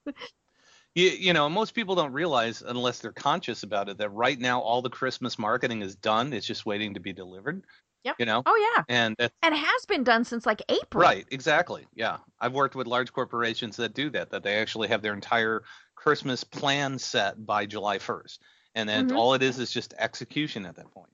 [0.95, 4.61] You, you know, most people don't realize unless they're conscious about it that right now
[4.61, 6.33] all the Christmas marketing is done.
[6.33, 7.65] It's just waiting to be delivered.
[8.03, 8.17] Yep.
[8.17, 11.15] You know, Oh yeah, and and it has been done since like April.
[11.15, 11.87] Right, exactly.
[11.93, 12.19] Yeah.
[12.39, 15.63] I've worked with large corporations that do that, that they actually have their entire
[15.95, 18.41] Christmas plan set by July 1st.
[18.75, 19.11] And then Mhm.
[19.11, 21.11] all it is is just execution at that point.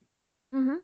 [0.54, 0.76] Mm hmm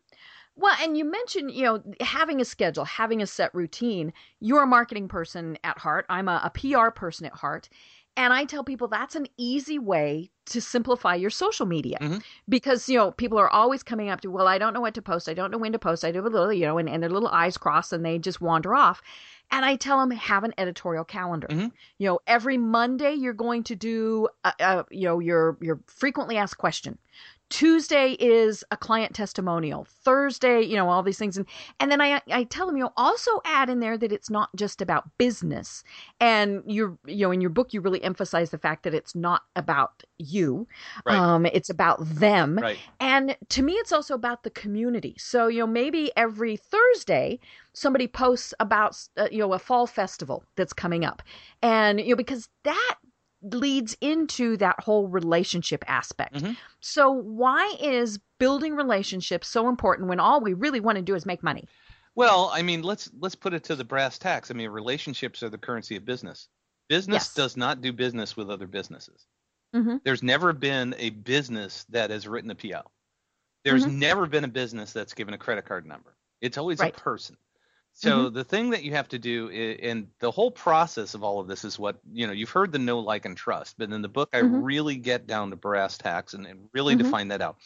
[0.56, 4.14] Well, and you mentioned, you know, having a schedule, having a set routine.
[4.42, 6.06] You're a marketing person at heart.
[6.10, 7.70] I'm a, a PR person at heart.
[8.18, 12.24] And I tell people that's an easy way to simplify your social media Mhm.
[12.48, 15.02] because, you know, people are always coming up to, well, I don't know what to
[15.02, 15.28] post.
[15.28, 16.06] I don't know when to post.
[16.06, 18.40] I do a little, you know, and, and their little eyes cross and they just
[18.42, 19.02] wander off.
[19.52, 21.48] And I tell them, have an editorial calendar.
[21.50, 21.72] Mhm.
[21.98, 26.38] You know, every Monday you're going to do, a, a, you know, your your frequently
[26.38, 26.98] asked question.
[27.50, 29.86] Tuesday is a client testimonial.
[30.04, 31.46] Thursday, you know, all these things, and
[31.80, 34.50] and then I I tell them, you know, also add in there that it's not
[34.56, 35.84] just about business.
[36.20, 39.44] And you're, you know, in your book, you really emphasize the fact that it's not
[39.56, 40.68] about you.
[41.06, 41.18] Right.
[41.18, 42.58] Um, it's about them.
[42.58, 42.80] Right.
[43.00, 45.16] And to me, it's also about the community.
[45.18, 47.40] So, you know, maybe every Thursday,
[47.74, 51.22] somebody posts about, uh, you know, a fall festival that's coming up.
[51.62, 52.96] And, you know, because that
[53.54, 56.36] leads into that whole relationship aspect.
[56.36, 56.58] Mhm.
[56.80, 61.26] So, why is building relationships so important when all we really want to do is
[61.26, 61.68] make money?
[62.16, 64.50] Well, I mean, let's let's put it to the brass tacks.
[64.50, 66.48] I mean, relationships are the currency of business.
[66.88, 67.34] Business Yes.
[67.34, 69.28] does not do business with other businesses.
[69.74, 70.02] Mhm.
[70.04, 72.84] There's never been a business that has written a PO.
[73.64, 73.96] There's Mhm.
[73.96, 76.16] never been a business that's given a credit card number.
[76.42, 76.96] It's always Right.
[76.96, 77.38] a person.
[77.98, 78.30] So Mm-hmm.
[78.30, 81.64] the thing that you have to do, and the whole process of all of this
[81.64, 82.34] is what you know.
[82.34, 84.66] You've heard the know, like, and trust, but in the book, I Mhm.
[84.66, 86.96] really get down to brass tacks and, and really Mhm.
[86.98, 87.58] define that out.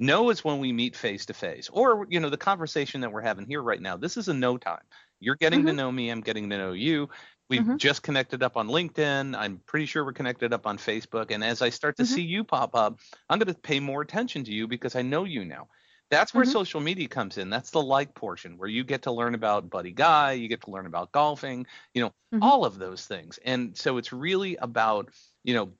[0.00, 3.22] No is when we meet face to face, or you know, the conversation that we're
[3.22, 3.96] having here right now.
[3.96, 4.84] This is a no time.
[5.20, 5.74] You're getting to Mhm.
[5.74, 6.10] know me.
[6.10, 7.08] I'm getting to know you.
[7.50, 7.78] We've Mhm.
[7.78, 9.36] just connected up on LinkedIn.
[9.38, 11.30] I'm pretty sure we're connected up on Facebook.
[11.30, 12.18] And as I start to Mhm.
[12.18, 15.24] see you pop up, I'm going to pay more attention to you because I know
[15.24, 15.68] you now.
[16.10, 16.58] That's where Mhm.
[16.58, 17.50] social media comes in.
[17.50, 20.70] That's the like portion where you get to learn about Buddy Guy, you get to
[20.70, 22.40] learn about golfing, you know, Mhm.
[22.40, 23.38] all of those things.
[23.44, 25.10] And so it's really about,
[25.44, 25.72] you know,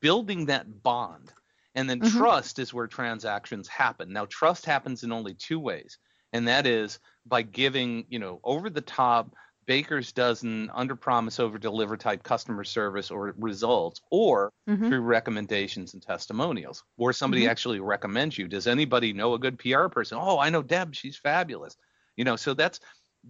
[0.00, 1.32] building that bond.
[1.74, 2.26] And then Mhm.
[2.26, 4.12] trust is where transactions happen.
[4.12, 5.98] Now, trust happens in only two ways,
[6.32, 9.34] and that is by giving, you know, over the top,
[9.70, 14.90] baker's dozen under promise over deliver type customer service or results or Mhm.
[14.90, 16.82] through recommendations and testimonials.
[16.98, 17.50] Or somebody Mhm.
[17.50, 18.48] actually recommends you.
[18.48, 20.18] Does anybody know a good pr person?
[20.20, 20.94] Oh i know deb.
[20.94, 21.76] She's fabulous.
[22.16, 22.80] You know so that's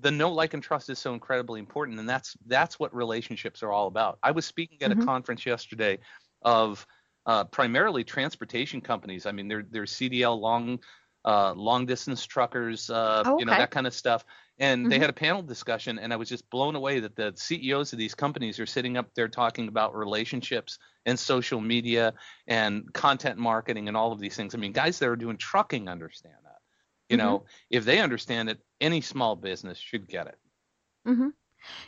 [0.00, 3.72] the know like and trust is so incredibly important and that's that's what relationships are
[3.72, 4.18] all about.
[4.22, 4.92] I was speaking at Mhm.
[4.92, 5.98] a conference yesterday
[6.42, 6.86] of
[7.26, 9.26] uh, primarily transportation companies.
[9.26, 10.78] I mean they're they're cdl long
[11.24, 14.24] uh, long distance truckers uh, Oh, you know that kind of stuff
[14.60, 15.00] and they Mhm.
[15.00, 18.14] had a panel discussion and i was just blown away that the ceos of these
[18.14, 22.14] companies are sitting up there talking about relationships and social media
[22.46, 25.88] and content marketing and all of these things i mean guys that are doing trucking
[25.88, 26.58] understand that
[27.08, 27.36] you Mhm.
[27.36, 30.38] know if they understand it any small business should get it
[31.06, 31.28] hmm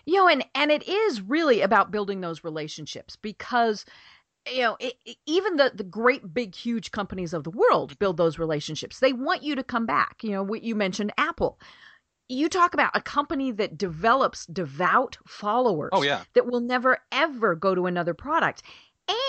[0.06, 3.84] You know, and and it is really about building those relationships because
[4.50, 8.18] you know it, it- even the the great big huge companies of the world build
[8.18, 9.00] those relationships.
[9.00, 10.24] They want you to come back.
[10.24, 11.60] You know, what you mentioned Apple.
[12.32, 16.22] You talk about a company that develops devout followers oh yeah.
[16.32, 18.62] that will never ever go to another product,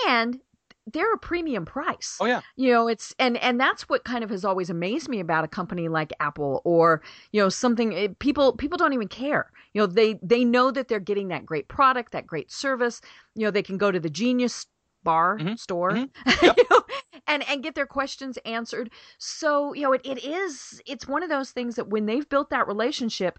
[0.06, 0.40] and
[0.86, 2.16] they're a premium price.
[2.20, 2.40] Oh yeah.
[2.56, 5.48] You know it's and and that's what kind of has always amazed me about a
[5.48, 9.50] company like apple or you know something eh, people people don't even care.
[9.72, 13.00] You know they they know that they're getting that great product that great service.
[13.34, 14.66] You know they can go to the genius
[15.04, 16.10] bar Mhm, store mhm,
[16.42, 16.56] yep.
[16.56, 16.82] you know,
[17.26, 18.90] and and get their questions answered.
[19.18, 22.50] So you know it, it is it's one of those things that when they've built
[22.50, 23.38] that relationship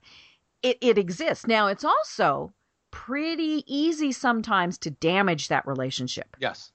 [0.62, 1.46] it it exists.
[1.48, 2.54] Now it's also
[2.92, 6.38] pretty easy sometimes to damage that relationship.
[6.40, 6.72] Yes.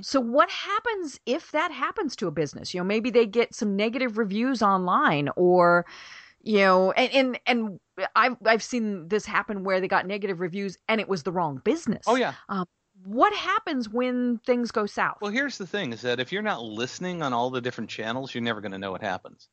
[0.00, 2.74] So what happens if that happens to a business?
[2.74, 5.86] You know, maybe they get some negative reviews online or
[6.42, 7.80] you know, and and, and
[8.16, 11.60] I've I've seen this happen where they got negative reviews and it was the wrong
[11.64, 12.04] business.
[12.06, 12.34] oh yeah
[13.06, 15.16] What happens when things go south?
[15.20, 18.34] well here's the thing is that if you're not listening on all the different channels
[18.34, 19.48] you're never going to know what happens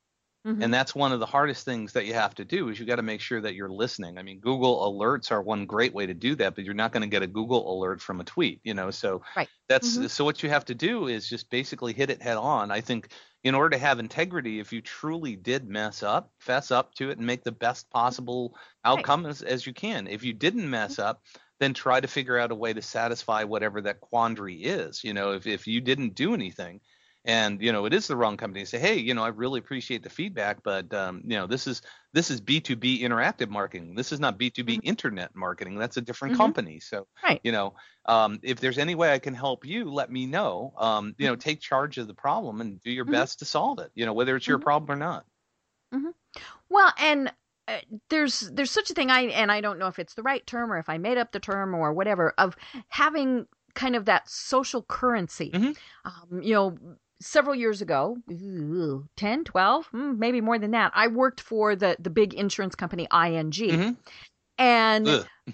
[0.45, 0.63] Mhm.
[0.63, 2.97] and that's one of the hardest things that you have to do is you got
[2.97, 6.13] to make sure that you're listening i mean google alerts are one great way to
[6.15, 8.73] do that but you're not going to get a google alert from a tweet you
[8.73, 9.49] know so Right.
[9.69, 10.07] that's Mhm.
[10.13, 13.13] so what you have to do is just basically hit it head on i think
[13.43, 17.17] in order to have integrity if you truly did mess up fess up to it
[17.19, 21.23] and make the best possible outcome as, as you can if you didn't mess up
[21.63, 25.33] then try to figure out a way to satisfy whatever that quandary is you know
[25.33, 26.81] if, if you didn't do anything.
[27.25, 30.03] And you know it is the wrong company say hey you know i really appreciate
[30.03, 33.95] the feedback but um, you know this is this is b2b interactive marketing.
[33.95, 35.77] This is not b2b internet marketing.
[35.77, 36.37] That's a different Mhm.
[36.37, 36.81] company.
[36.81, 37.41] So Right.
[37.43, 40.73] you know um, if there's any way i can help you let me know.
[40.77, 43.11] Um, you know take charge of the problem and do your Mhm.
[43.11, 44.63] best to solve it you know whether it's your Mhm.
[44.67, 45.25] problem or not.
[46.69, 47.33] Well, and
[48.09, 50.71] there's there's such a thing I and I don't know if it's the right term
[50.71, 52.55] or if I made up the term or whatever of
[52.89, 55.51] having kind of that social currency.
[55.51, 55.77] Mhm.
[56.05, 56.77] Um, you know,
[57.21, 61.95] several years ago, ooh, 10, 12, mm, maybe more than that, I worked for the
[61.99, 63.51] the big insurance company ING.
[63.51, 63.97] Mhm.
[64.59, 65.07] And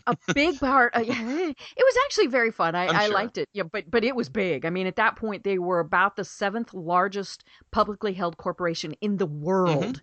[0.06, 3.14] a big part uh, it was actually very fun i, I'm sure.
[3.14, 5.80] liked it yeah but but it was big i mean at that point they were
[5.80, 10.02] about the seventh largest publicly held corporation in the world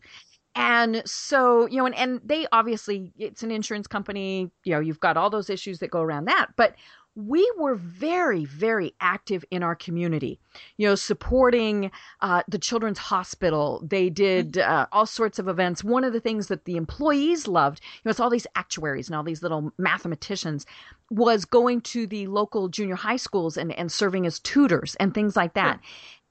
[0.57, 5.01] and so you know and, and they obviously it's an insurance company you know you've
[5.01, 6.49] got all those issues that go around that.
[6.57, 6.75] But
[7.15, 10.39] we were very very active in our community
[10.77, 11.91] you know supporting
[12.21, 13.83] uh, the children's hospital.
[13.87, 15.85] They did uh, all sorts of events.
[15.85, 19.17] One of the things that the employees loved you know it's all these actuaries and
[19.17, 20.67] all these little mathematicians
[21.11, 25.37] was going to the local junior high schools and, and serving as tutors and things
[25.37, 25.81] like that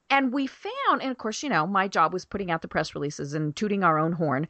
[0.10, 2.96] and we found and of course you know my job was putting out the press
[2.96, 4.48] releases and tooting our own horn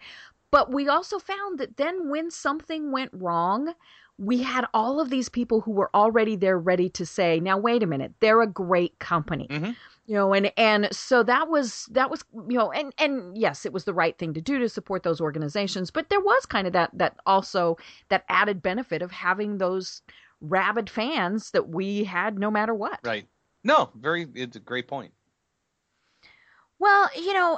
[0.52, 3.74] but we also found that then when something went wrong
[4.18, 7.84] we had all of these people who were already there ready to say now wait
[7.84, 9.48] a minute they're a great company.
[9.50, 9.76] Mhm.
[10.06, 13.74] you know and and so that was that was you know and and yes it
[13.74, 16.74] was the right thing to do to support those organizations but there was kind of
[16.74, 17.78] that that also
[18.10, 20.02] that added benefit of having those
[20.42, 23.00] rabid fans that we had no matter what.
[23.04, 23.28] Right.
[23.64, 25.12] No very it's a great point
[26.80, 27.58] Well, you know,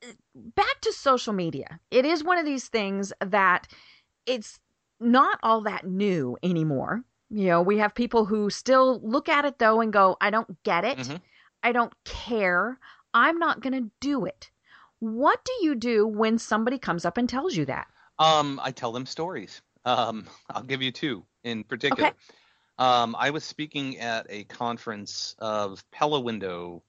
[0.34, 1.80] back to social media.
[1.90, 3.68] It is one of these things that
[4.26, 4.58] it's
[5.00, 7.04] not all that new anymore.
[7.30, 10.62] You know, we have people who still look at it though and go, I don't
[10.64, 10.98] get it.
[10.98, 11.20] Mhm.
[11.62, 12.78] I don't care.
[13.14, 14.50] I'm not going to do it.
[14.98, 17.88] What do you do when somebody comes up and tells you that?
[18.18, 19.62] Um, I tell them stories.
[19.84, 22.10] Um, I'll give you two in particular.
[22.10, 22.16] Okay.
[22.78, 26.82] Um, I was speaking at a conference of Pella window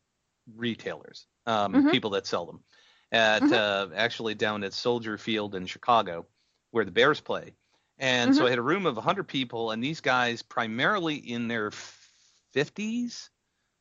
[0.56, 1.91] retailers, um, Mhm.
[1.91, 2.63] people that sell them,
[3.12, 3.53] at Mhm.
[3.53, 6.28] uh, actually down at Soldier Field in Chicago,
[6.72, 7.55] where the Bears play.
[7.99, 11.72] And so I had a room of 100 people, and these guys, primarily in their
[11.72, 13.30] 50s,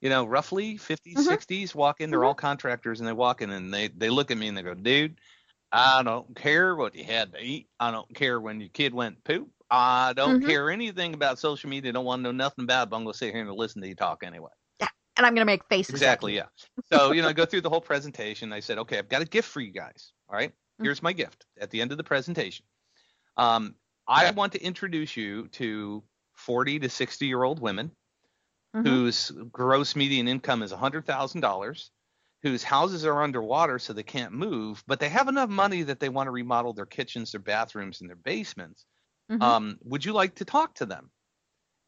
[0.01, 1.37] you know, roughly 50s, Mhm.
[1.37, 2.11] 60s, walk in.
[2.11, 2.27] They're Mhm.
[2.27, 4.75] all contractors, and they walk in and they, they look at me and they go,
[4.75, 5.21] dude,
[5.73, 7.69] I don't care what you had to eat.
[7.81, 9.51] I don't care when your kid went poop.
[9.71, 10.53] I don't Mhm.
[10.53, 11.93] care anything about social media.
[11.93, 13.81] Don't want to know nothing about it, but I'm going to sit here and listen
[13.83, 14.51] to you talk anyway.
[15.17, 15.89] And I'm going to make faces.
[15.89, 16.47] Exactly, yeah.
[16.85, 18.53] So, you know, I go through the whole presentation.
[18.53, 20.13] I said, okay, I've got a gift for you guys.
[20.29, 20.53] All right.
[20.79, 20.89] Mhm.
[20.89, 22.67] Here's my gift at the end of the presentation.
[23.37, 23.77] Um,
[24.09, 26.05] I want to introduce you to
[26.35, 27.93] 40 to 60 year old women
[28.75, 28.97] Mhm.
[28.97, 31.91] whose gross median income is $100,000,
[32.43, 36.09] whose houses are underwater so they can't move, but they have enough money that they
[36.11, 38.87] want to remodel their kitchens, their bathrooms, and their basements.
[39.29, 39.53] Mhm.
[39.53, 41.13] Um, would you like to talk to them?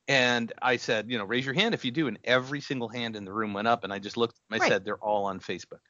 [0.06, 2.08] And I said, you know, raise your hand if you do.
[2.08, 3.84] And every single hand in the room went up.
[3.84, 4.68] And I just looked, I Right.
[4.68, 5.80] said, they're all on Facebook.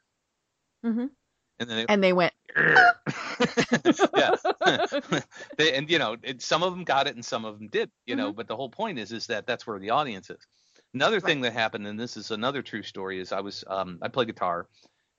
[0.84, 1.10] Mhm.
[1.58, 2.32] And then And they went.
[2.56, 4.36] yeah.
[5.56, 7.90] they, and you know, it, some of them got it and some of them did.
[8.06, 8.36] You know, Mhm.
[8.36, 10.46] but the whole point is, is that that's where the audience is.
[10.92, 14.08] Another thing that happened, and this is another true story, is I was um, I
[14.08, 14.68] play guitar,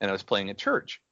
[0.00, 1.02] and I was playing at church,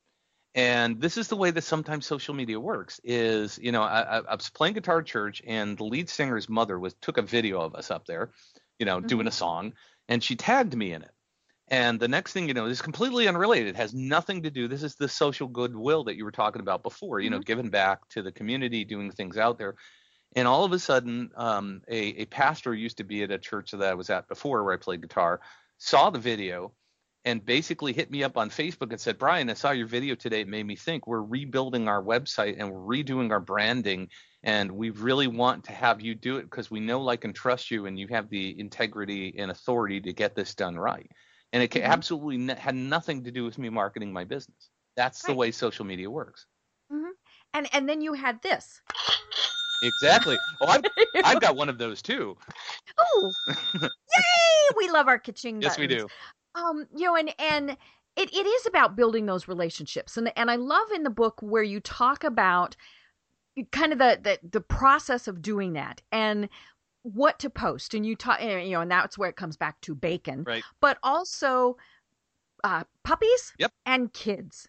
[0.54, 3.00] and this is the way that sometimes social media works.
[3.02, 6.78] Is you know, I, I, was playing guitar at church, and the lead singer's mother
[6.78, 8.30] was took a video of us up there,
[8.78, 9.72] you know, doing a song,
[10.08, 11.10] and she tagged me in it.
[11.68, 13.68] And the next thing you know, this is completely unrelated.
[13.68, 14.68] It has nothing to do.
[14.68, 17.20] This is the social goodwill that you were talking about before.
[17.20, 19.74] You know, giving back to the community, doing things out there.
[20.36, 23.70] And all of a sudden, um, a, a pastor used to be at a church
[23.70, 25.40] that I was at before, where I played guitar,
[25.78, 26.72] saw the video
[27.24, 30.42] and basically hit me up on Facebook and said, Brian, I saw your video today.
[30.42, 34.08] It made me think we're rebuilding our website and we're redoing our branding.
[34.42, 37.70] And we really want to have you do it because we know, like, and trust
[37.70, 41.10] you, and you have the integrity and authority to get this done right.
[41.54, 41.84] And it Mhm.
[41.84, 44.70] absolutely n- had nothing to do with me marketing my business.
[44.96, 46.46] That's the way social media works.
[47.54, 48.82] And and then you had this.
[49.82, 50.36] Exactly.
[50.60, 50.82] Oh, I've,
[51.24, 52.36] I've got one of those too.
[52.98, 53.32] oh,
[53.82, 53.88] yay!
[54.76, 55.62] We love our kitchen.
[55.62, 56.08] Yes, we do.
[56.54, 57.70] Um you know and and
[58.16, 61.62] it, it is about building those relationships and and i love in the book where
[61.62, 62.76] you talk about
[63.72, 66.48] kind of the the, the process of doing that and
[67.02, 69.94] what to post and you talk you know and that's where it comes back to
[69.94, 70.64] bacon Right.
[70.80, 71.76] but also
[72.64, 73.72] uh puppies Yep.
[73.86, 74.68] and kids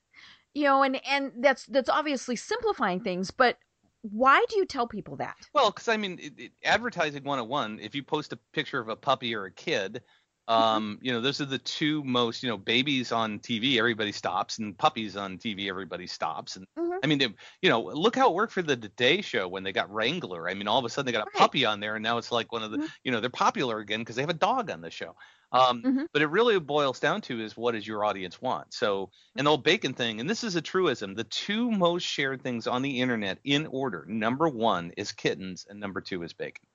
[0.54, 3.58] you know and and that's that's obviously simplifying things but
[4.02, 7.96] why do you tell people that Well, because I mean, it, it, advertising 101, if
[7.96, 10.04] you post a picture of a puppy or a kid,
[10.48, 14.58] um, you know, those are the two most, you know, babies on TV, everybody stops,
[14.60, 16.56] and puppies on TV, everybody stops.
[16.56, 17.02] And Mhm.
[17.04, 17.28] I mean, they,
[17.62, 20.50] you know, look how it worked for the Today Show when they got Wrangler.
[20.50, 21.36] I mean, all of a sudden they got a Right.
[21.38, 22.88] puppy on there, and now it's like one of the, Mhm.
[23.04, 25.16] you know, they're popular again because they have a dog on the show.
[25.52, 26.06] Um, Mhm.
[26.14, 28.74] But it really boils down to is what does your audience want?
[28.74, 32.42] So, and the whole bacon thing, and this is a truism, the two most shared
[32.42, 36.66] things on the internet in order, number one is kittens, and number two is bacon.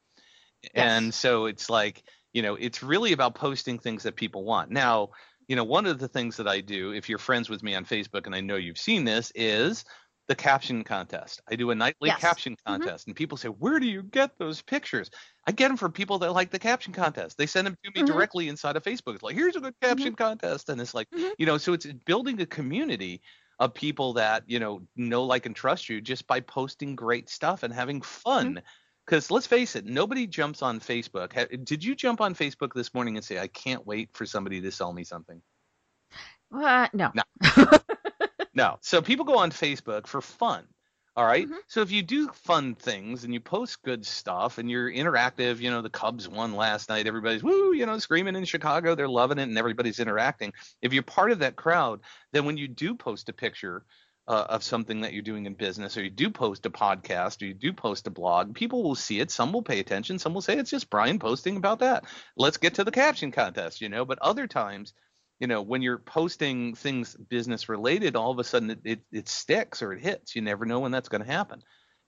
[0.74, 2.02] And so it's like,
[2.32, 4.70] you know, it's really about posting things that people want.
[4.70, 5.10] Now,
[5.48, 7.84] you know, one of the things that I do, if you're friends with me on
[7.84, 9.84] Facebook, and I know you've seen this, is
[10.28, 11.40] the caption contest.
[11.50, 12.12] I do a nightly Yes.
[12.12, 15.10] caption contest, and people say, "Where do you get those pictures?"
[15.46, 17.36] I get them from people that like the caption contest.
[17.36, 18.04] They send them to me Mhm.
[18.04, 19.14] directly inside of Facebook.
[19.14, 21.34] It's like, "Here's a good caption contest," and it's like, Mhm.
[21.38, 23.22] you know, so it's building a community
[23.58, 27.62] of people that you know know, like, and trust you just by posting great stuff
[27.64, 28.62] and having fun.
[29.10, 31.64] Because let's face it, nobody jumps on Facebook.
[31.64, 34.70] Did you jump on Facebook this morning and say, "I can't wait for somebody to
[34.70, 35.42] sell me something"?
[36.54, 37.22] uh, no No.
[38.54, 38.78] No.
[38.82, 40.64] So people go on Facebook for fun.
[41.16, 41.48] All right?
[41.48, 41.56] Mhm.
[41.66, 45.70] So if you do fun things and you post good stuff and you're interactive, you
[45.70, 49.38] know, the Cubs won last night, everybody's woo, you know, screaming in Chicago, they're loving
[49.38, 50.52] it and everybody's interacting.
[50.82, 52.00] If you're part of that crowd,
[52.32, 53.84] then when you do post a picture
[54.30, 57.46] uh, of something that you're doing in business or you do post a podcast or
[57.46, 59.30] you do post a blog, people will see it.
[59.32, 62.04] Some will pay attention, some will say it's just Brian posting about that.
[62.36, 64.94] Let's get to the caption contest, you know, but other times
[65.40, 69.28] you know when you're posting things business related all of a sudden it, it, it
[69.28, 70.36] sticks or it hits.
[70.36, 71.62] You never know when that's going to happen.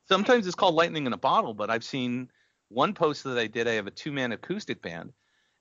[0.08, 2.30] Sometimes it's called lightning in a bottle but i've seen
[2.68, 5.12] one post that i did i have a two man acoustic band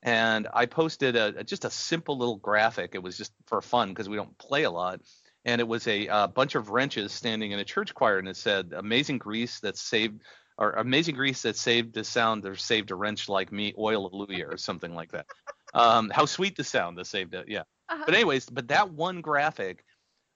[0.04, 2.92] and i posted a, a- just a simple little graphic.
[2.96, 5.02] It was just for fun because we don't play a lot
[5.46, 8.38] and it was a, uh bunch of wrenches standing in a church choir and it
[8.38, 10.22] said amazing grease that saved
[10.58, 14.48] or amazing grease that saved the sound or saved a wrench like me oil hallelujah
[14.48, 15.26] or something like that
[15.74, 18.04] um, how sweet the sound that saved it yeah Uh-huh.
[18.06, 19.84] but anyways, but that one graphic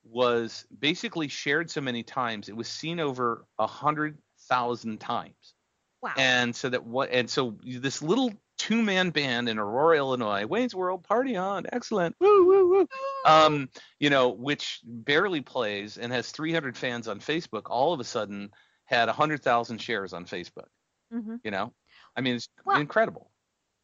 [0.03, 2.47] was basically shared so many times.
[2.49, 4.17] It was seen over a hundred
[4.49, 5.53] thousand times.
[6.01, 10.45] wow And so that what and so this little two man band in Aurora, Illinois,
[10.45, 12.15] Wayne's World Party on, excellent.
[12.19, 12.87] Woo woo woo.
[13.25, 13.69] Um,
[13.99, 18.51] you know, which barely plays and has 300 fans on Facebook, all of a sudden
[18.85, 20.67] had 100,000 shares on Facebook,
[21.11, 21.39] Mhm.
[21.43, 21.73] you know?
[22.15, 23.31] I mean, it's Well, incredible.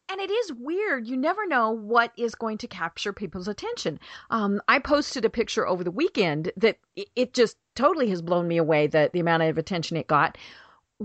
[0.08, 1.06] and it is weird.
[1.08, 3.98] You never know what is going to capture people's attention.
[4.30, 8.46] Um, I posted a picture over the weekend that it, it just totally has blown
[8.46, 10.36] me away that the amount of attention it got.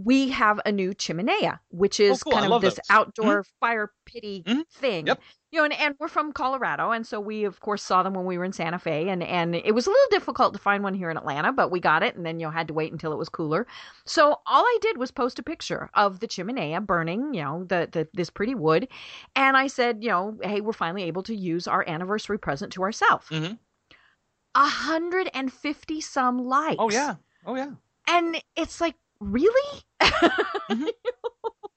[0.03, 2.33] We have a new chimenea, which is Oh, cool.
[2.39, 2.81] Kind of this those.
[2.89, 4.67] outdoor fire pitty Mhm.
[4.69, 5.07] thing.
[5.07, 5.19] Yep.
[5.51, 8.25] You know, and, and we're from Colorado, and so we of course saw them when
[8.25, 10.93] we were in Santa Fe, and and it was a little difficult to find one
[10.93, 13.11] here in Atlanta, but we got it, and then you know had to wait until
[13.13, 13.65] it was cooler.
[14.05, 17.87] So all I did was post a picture of the chimenea burning, you know, the,
[17.91, 18.87] the this pretty wood,
[19.35, 22.83] and I said, you know, hey, we're finally able to use our anniversary present to
[22.83, 23.27] ourselves.
[23.29, 23.57] Mhm.
[24.53, 26.75] A hundred and fifty some likes.
[26.79, 27.15] Oh yeah.
[27.45, 27.71] Oh yeah.
[28.07, 29.81] and it's like really.
[30.69, 30.89] Mhm.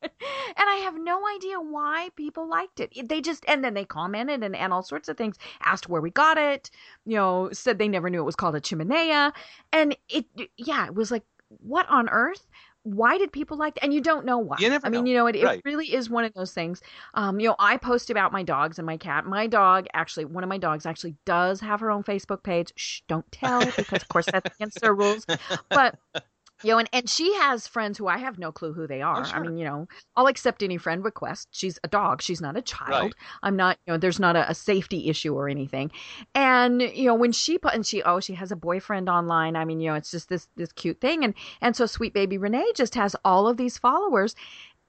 [0.03, 3.09] And I have no idea why people liked it.
[3.09, 6.11] They just and then they commented and, and all sorts of things, asked where we
[6.11, 6.71] got it,
[7.07, 9.33] you know, said they never knew it was called a chimenea.
[9.73, 10.27] And it
[10.57, 12.47] yeah, it was like, what on earth?
[12.83, 13.85] Why did people like that?
[13.85, 14.57] And you don't know why.
[14.59, 15.11] You never I mean, know.
[15.11, 15.63] you know, it, it Right.
[15.65, 16.81] really is one of those things.
[17.15, 19.27] Um, you know, I post about my dogs and my cat.
[19.27, 22.73] My dog actually, one of my dogs actually does have her own Facebook page.
[22.77, 25.27] Shh, don't tell because of course that's against their rules.
[25.73, 25.97] But
[26.63, 29.07] you know, and, and she has friends who I have no clue who they oh,
[29.07, 29.17] are.
[29.17, 29.41] I Oh, sure.
[29.41, 31.49] mean, you know, I'll accept any friend request.
[31.51, 32.23] She's a dog.
[32.23, 32.91] She's not a child.
[32.91, 33.15] Right.
[33.43, 35.91] I'm not, you know, there's not a, a safety issue or anything.
[36.35, 39.57] And, you know, when she put, and she, oh, she has a boyfriend online.
[39.57, 41.25] I mean, you know, it's just this, this cute thing.
[41.25, 44.35] And, and so sweet baby Renee just has all of these followers.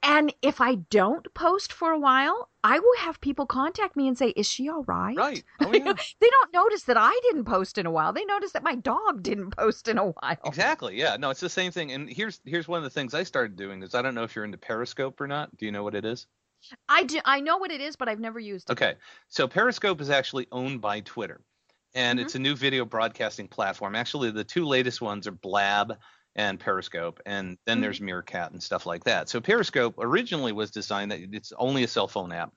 [0.03, 4.17] And if I don't post for a while, I will have people contact me and
[4.17, 5.15] say, is she all right?
[5.15, 5.43] Right.
[5.59, 5.93] Oh yeah.
[6.19, 8.11] they don't notice that I didn't post in a while.
[8.11, 10.37] They notice that my dog didn't post in a while.
[10.43, 10.97] Exactly.
[10.97, 11.17] Yeah.
[11.17, 11.91] No, it's the same thing.
[11.91, 14.35] And here's here's one of the things I started doing is I don't know if
[14.35, 15.55] you're into Periscope or not.
[15.57, 16.25] Do you know what it is?
[16.89, 17.19] I do.
[17.25, 18.73] I know what it is, but I've never used it.
[18.73, 18.95] Okay.
[19.27, 21.41] So Periscope is actually owned by Twitter,
[21.93, 22.23] and Mhm.
[22.23, 23.95] it's a new video broadcasting platform.
[23.95, 25.97] Actually, the two latest ones are Blab
[26.35, 27.81] and Periscope, and then Mhm.
[27.81, 29.29] there's Meerkat and stuff like that.
[29.29, 32.53] So Periscope originally was designed that it's only a cell phone app.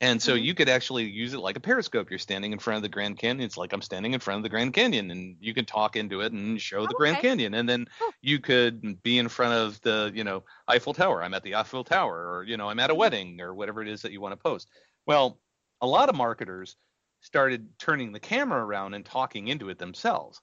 [0.00, 0.34] And so Mhm.
[0.34, 2.10] you could actually use it like a periscope.
[2.10, 3.46] You're standing in front of the Grand Canyon.
[3.46, 6.20] It's like I'm standing in front of the Grand Canyon, and you can talk into
[6.20, 7.20] it and show the Oh, Grand okay.
[7.20, 7.54] Canyon.
[7.54, 8.14] And then Cool.
[8.20, 11.22] you could be in front of the, you know, Eiffel Tower.
[11.22, 12.94] I'm at the Eiffel Tower, or you know, I'm at a Mhm.
[12.94, 14.68] wedding, or whatever it is that you want to post.
[15.06, 15.40] Well,
[15.80, 16.76] a lot of marketers
[17.20, 20.40] started turning the camera around and talking into it themselves.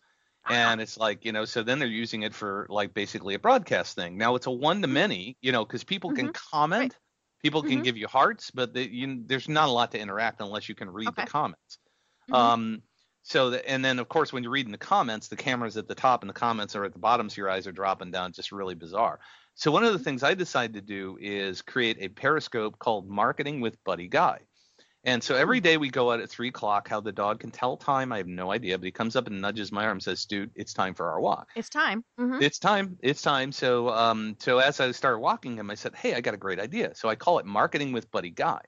[0.49, 3.95] And it's like, you know, so then they're using it for like basically a broadcast
[3.95, 4.17] thing.
[4.17, 6.97] Now it's a one to many, you know, because people can comment,
[7.41, 7.83] people can Mhm.
[7.83, 10.89] give you hearts, but they, you, there's not a lot to interact unless you can
[10.89, 11.15] read Okay.
[11.15, 11.79] the comments.
[12.27, 12.35] Mhm.
[12.37, 12.83] Um,
[13.23, 15.95] so the, and then of course when you're reading the comments, the camera's at the
[15.95, 18.33] top and the comments are at the bottom, so your eyes are dropping down.
[18.33, 19.19] Just really bizarre.
[19.55, 23.61] So one of the things I decided to do is create a Periscope called Marketing
[23.61, 24.39] with Buddy Guy.
[25.03, 26.87] And so every day we go out at three o'clock.
[26.87, 28.77] How the dog can tell time, I have no idea.
[28.77, 31.19] But he comes up and nudges my arm, and says, "Dude, it's time for our
[31.19, 32.03] walk." It's time.
[32.17, 32.97] hmm It's time.
[33.01, 33.51] It's time.
[33.51, 36.59] So, um, so as I started walking him, I said, "Hey, I got a great
[36.59, 38.61] idea." So I call it Marketing with Buddy Guy.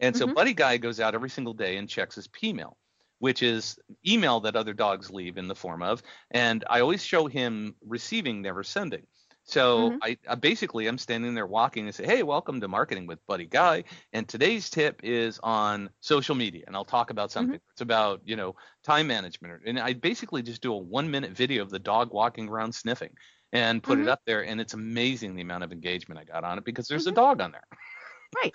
[0.00, 0.34] And so Mhm.
[0.34, 2.78] Buddy Guy goes out every single day and checks his P mail,
[3.18, 6.02] which is email that other dogs leave in the form of.
[6.30, 9.06] And I always show him receiving, never sending.
[9.46, 10.00] So Mhm.
[10.02, 13.46] I, I basically I'm standing there walking and say, "Hey, welcome to Marketing with Buddy
[13.46, 17.60] Guy." And today's tip is on social media, and I'll talk about something.
[17.72, 21.62] It's about you know time management, and I basically just do a one minute video
[21.62, 23.14] of the dog walking around sniffing
[23.52, 24.00] and put Mhm.
[24.00, 26.88] it up there, and it's amazing the amount of engagement I got on it because
[26.88, 27.64] there's a dog on there.
[28.36, 28.54] Right.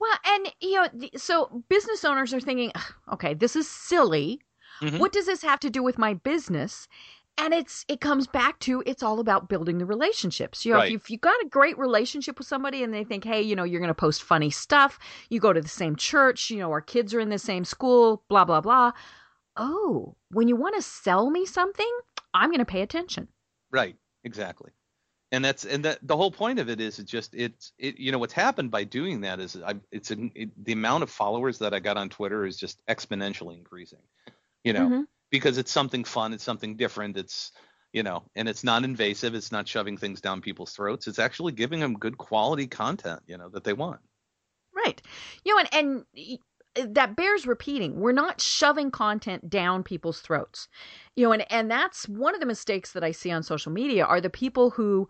[0.00, 2.72] Well, and you know, so business owners are thinking,
[3.12, 4.40] okay, this is silly.
[4.80, 5.04] Mhm.
[5.04, 6.88] What does this have to do with my business?
[7.36, 10.64] And it's it comes back to it's all about building the relationships.
[10.64, 10.86] You know, Right.
[10.86, 13.56] if, you, if you got a great relationship with somebody and they think, hey, you
[13.56, 14.98] know, you're going to post funny stuff,
[15.30, 18.22] you go to the same church, you know, our kids are in the same school,
[18.28, 18.92] blah blah blah.
[19.56, 21.90] Oh, when you want to sell me something,
[22.34, 23.28] I'm going to pay attention.
[23.70, 23.96] Right.
[24.24, 24.70] Exactly.
[25.32, 28.12] And that's and that the whole point of it is it just it's it you
[28.12, 31.58] know what's happened by doing that is I it's a, it, the amount of followers
[31.60, 34.00] that I got on Twitter is just exponentially increasing.
[34.64, 35.06] You know, Mhm.
[35.34, 37.50] Because it's something fun, it's something different, it's
[37.92, 41.08] you know, and it's not invasive, it's not shoving things down people's throats.
[41.08, 43.98] It's actually giving them good quality content, you know, that they want.
[44.72, 45.02] Right.
[45.44, 46.04] You know, and,
[46.76, 47.98] and that bears repeating.
[47.98, 50.68] We're not shoving content down people's throats.
[51.16, 54.04] You know, and, and that's one of the mistakes that I see on social media
[54.04, 55.08] are the people who,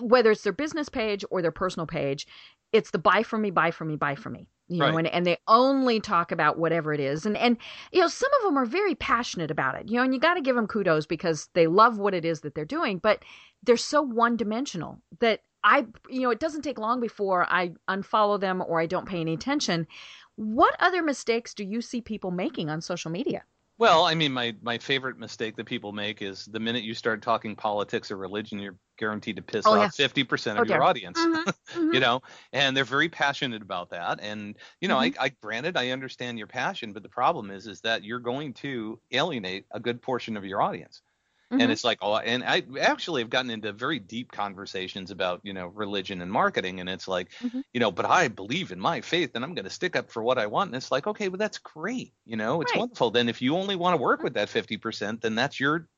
[0.00, 2.26] whether it's their business page or their personal page,
[2.72, 4.48] it's the buy from me, buy from me, buy from me.
[4.68, 7.24] You know, and, and they only talk about whatever it is.
[7.24, 7.56] And, and,
[7.92, 10.34] you know, some of them are very passionate about it, you know, and you got
[10.34, 13.22] to give them kudos because they love what it is that they're doing, but
[13.62, 18.40] they're so one dimensional that I, you know, it doesn't take long before I unfollow
[18.40, 19.86] them or I don't pay any attention.
[20.36, 23.42] What other mistakes do you see people making on social media?
[23.78, 27.22] Well, I mean, my my favorite mistake that people make is the minute you start
[27.22, 30.82] talking politics or religion, you're guaranteed to piss Oh, off fifty percent Oh, of your
[30.82, 31.28] audience.
[31.28, 31.92] Mhm, mhm.
[31.92, 32.22] You know,
[32.52, 34.18] and they're very passionate about that.
[34.20, 35.08] And you know, Mm-hmm.
[35.08, 38.54] I, I granted I understand your passion, but the problem is is that you're going
[38.54, 41.02] to alienate a good portion of your audience.
[41.50, 41.58] Mhm.
[41.58, 45.54] And it's like, oh, and I actually have gotten into very deep conversations about, you
[45.54, 46.80] know, religion and marketing.
[46.80, 47.62] And it's like, Mhm.
[47.72, 50.22] you know, but I believe in my faith and I'm going to stick up for
[50.22, 50.68] what I want.
[50.68, 52.14] And it's like, okay, well, that's great.
[52.26, 52.76] You know, it's Right.
[52.76, 53.10] wonderful.
[53.10, 55.88] Then if you only want to work with that 50%, then that's your,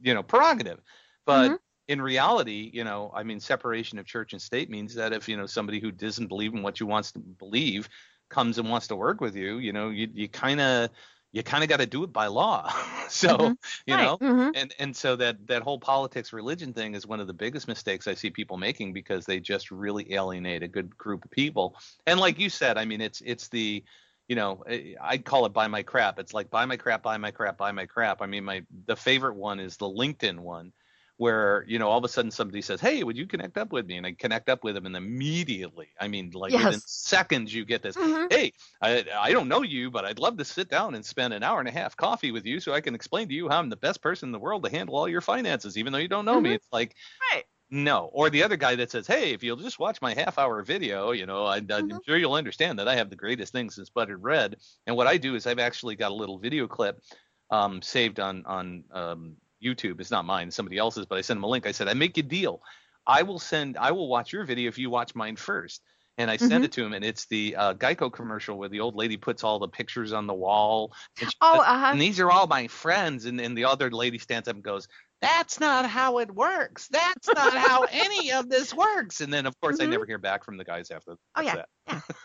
[0.00, 0.80] you know, prerogative.
[1.24, 1.58] But Mhm.
[1.88, 5.36] in reality, you know, I mean, separation of church and state means that if, you
[5.36, 7.88] know, somebody who doesn't believe in what you wants to believe
[8.28, 10.90] comes and wants to work with you, you know, you, you kind of,
[11.36, 12.68] you kind of got to do it by law.
[13.08, 13.56] so, Mhm.
[13.86, 13.96] you Right.
[13.96, 14.54] know, Mhm.
[14.54, 18.06] and and so that that whole politics religion thing is one of the biggest mistakes
[18.08, 21.76] I see people making because they just really alienate a good group of people.
[22.06, 23.84] And like you said, I mean, it's it's the
[24.28, 26.18] you know, I I call it buy my crap.
[26.18, 28.22] It's like buy my crap, buy my crap, buy my crap.
[28.22, 30.72] I mean, my the favorite one is the LinkedIn one
[31.18, 33.86] where, you know, all of a sudden somebody says, "Hey, would you connect up with
[33.86, 37.64] me?" and I connect up with them and immediately, I mean, like within seconds you
[37.64, 38.28] get this, Mhm.
[38.28, 38.52] "Hey,
[38.82, 41.58] I I don't know you, but I'd love to sit down and spend an hour
[41.60, 43.76] and a half coffee with you so I can explain to you how I'm the
[43.76, 46.40] best person in the world to handle all your finances even though you don't know
[46.40, 46.56] me." Mhm.
[46.56, 46.96] It's like
[47.32, 47.46] Right.
[47.70, 48.06] no.
[48.12, 51.26] Or the other guy that says, "Hey, if you'll just watch my half-hour video, you
[51.26, 52.00] know, I, I'm Mhm.
[52.06, 54.56] sure you'll understand that I have the greatest thing since buttered bread."
[54.86, 57.00] And what I do is I've actually got a little video clip
[57.50, 60.00] um, saved on on um, YouTube.
[60.00, 61.66] It's not mine, somebody else's, but I sent him a link.
[61.66, 62.62] I said, "I make a deal.
[63.06, 63.76] I will send.
[63.76, 65.82] I will watch your video if you watch mine first.
[66.18, 66.64] And I send Mhm.
[66.64, 69.58] it to him, and it's the uh, Geico commercial where the old lady puts all
[69.58, 70.94] the pictures on the wall.
[71.20, 71.88] And, she Oh, uh-huh.
[71.92, 73.26] and these are all my friends.
[73.26, 74.88] And, and the other lady stands up and goes,
[75.20, 76.88] that's not how it works.
[76.88, 79.20] That's not how any of this works.
[79.20, 79.90] And then, of course, I Mhm.
[79.90, 81.16] never hear back from the guys after.
[81.34, 81.64] Oh, yeah.
[81.86, 82.02] that.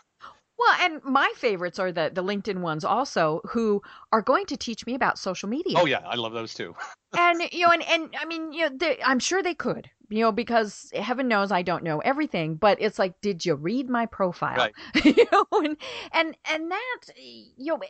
[0.58, 3.82] Well, and my favorites are the the LinkedIn ones also, who
[4.12, 5.78] are going to teach me about social media.
[5.78, 6.74] Oh yeah, I love those too.
[7.18, 10.20] and you know, and and I mean, you know, they, I'm sure they could, you
[10.20, 14.06] know, because heaven knows I don't know everything, but it's like, did you read my
[14.06, 14.56] profile?
[14.56, 14.72] Right.
[15.04, 15.76] you know, and
[16.12, 17.80] and and that, you know,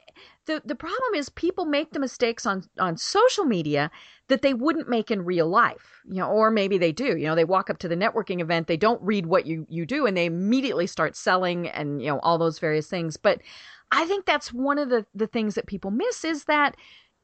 [0.47, 3.91] the the problem is people make the mistakes on on social media
[4.29, 7.17] that they wouldn't make in real life, you know, or maybe they do.
[7.17, 9.85] You know, they walk up to the networking event, they don't read what you you
[9.85, 13.17] do, and they immediately start selling, and you know, all those various things.
[13.17, 13.41] But
[13.91, 16.77] I think that's one of the the things that people miss is that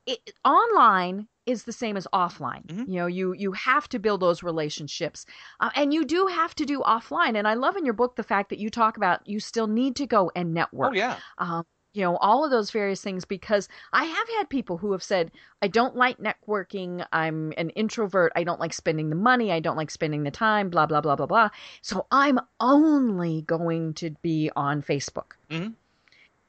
[0.07, 2.65] it, online is the same as offline.
[2.67, 2.89] Mhm.
[2.89, 5.27] You know, you you have to build those relationships,
[5.61, 7.37] uh, and you do have to do offline.
[7.37, 9.97] And I love in your book the fact that you talk about you still need
[9.97, 10.91] to go and network.
[10.93, 11.17] Oh yeah.
[11.39, 15.03] Um, you know, all of those various things because I have had people who have
[15.03, 15.33] said,
[15.63, 17.05] I don't like networking.
[17.13, 18.31] I'm an introvert.
[18.37, 19.51] I don't like spending the money.
[19.51, 21.49] I don't like spending the time, blah, blah, blah, blah, blah.
[21.81, 25.33] So I'm only going to be on Facebook.
[25.51, 25.75] Mhm.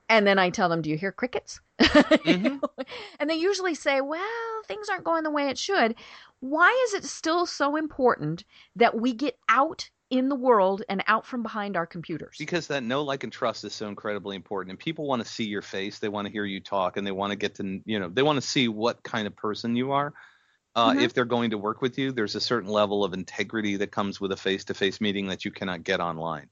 [0.09, 1.61] And then I tell them, Do you hear crickets?
[1.79, 2.61] Mhm.
[3.19, 4.21] and they usually say, Well,
[4.67, 5.95] things aren't going the way it should.
[6.41, 8.43] Why is it still so important
[8.75, 12.35] that we get out in the world and out from behind our computers?
[12.39, 15.45] Because that know, like, and trust is so incredibly important, and people want to see
[15.45, 15.99] your face.
[15.99, 18.23] They want to hear you talk, and they want to get to, you know, they
[18.23, 20.13] want to see what kind of person you are.
[20.75, 21.01] Uh, Mhm.
[21.01, 24.19] If they're going to work with you, there's a certain level of integrity that comes
[24.21, 26.49] with a face-to-face meeting that you cannot get online.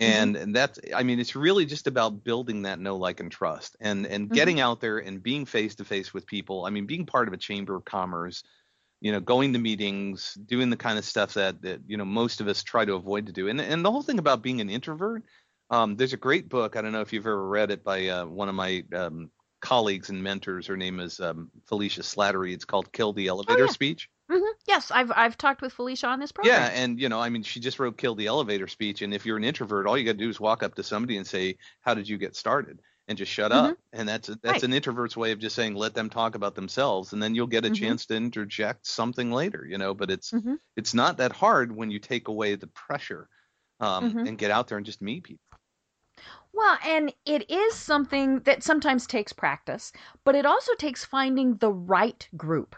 [0.00, 3.76] And, and that's, I mean, it's really just about building that know, like, and trust,
[3.80, 4.32] and and Mhm.
[4.32, 6.64] getting out there and being face-to-face with people.
[6.66, 8.42] I mean, being part of a chamber of commerce,
[9.00, 12.40] you know, going to meetings, doing the kind of stuff that that you know most
[12.40, 13.48] of us try to avoid to do.
[13.48, 15.24] And and the whole thing about being an introvert,
[15.70, 16.76] um, there's a great book.
[16.76, 19.30] I don't know if you've ever read it by uh, one of my um,
[19.60, 20.66] colleagues and mentors.
[20.66, 22.54] Her name is um, Felicia Slattery.
[22.54, 23.68] It's called "Kill the Elevator Oh, yeah.
[23.68, 26.42] Speech." Hmm Yes, I've I've talked with Felicia on this program.
[26.42, 29.24] Yeah, and you know, I mean, she just wrote "Kill the Elevator Speech." And if
[29.24, 31.56] you're an introvert, all you got to do is walk up to somebody and say,
[31.82, 33.76] "How did you get started?" and just shut up.
[33.92, 34.66] And that's that's Mm-hmm.
[34.66, 34.66] Right.
[34.66, 37.64] an introvert's way of just saying, "Let them talk about themselves," and then you'll get
[37.64, 37.70] a Mhm.
[37.70, 39.64] chance to interject something later.
[39.68, 40.56] You know, but it's Mhm.
[40.76, 43.28] it's not that hard when you take away the pressure
[43.80, 44.26] um, Mhm.
[44.26, 45.51] and get out there and just meet people.
[46.54, 49.90] Well, and it is something that sometimes takes practice,
[50.22, 52.76] but it also takes finding the right group.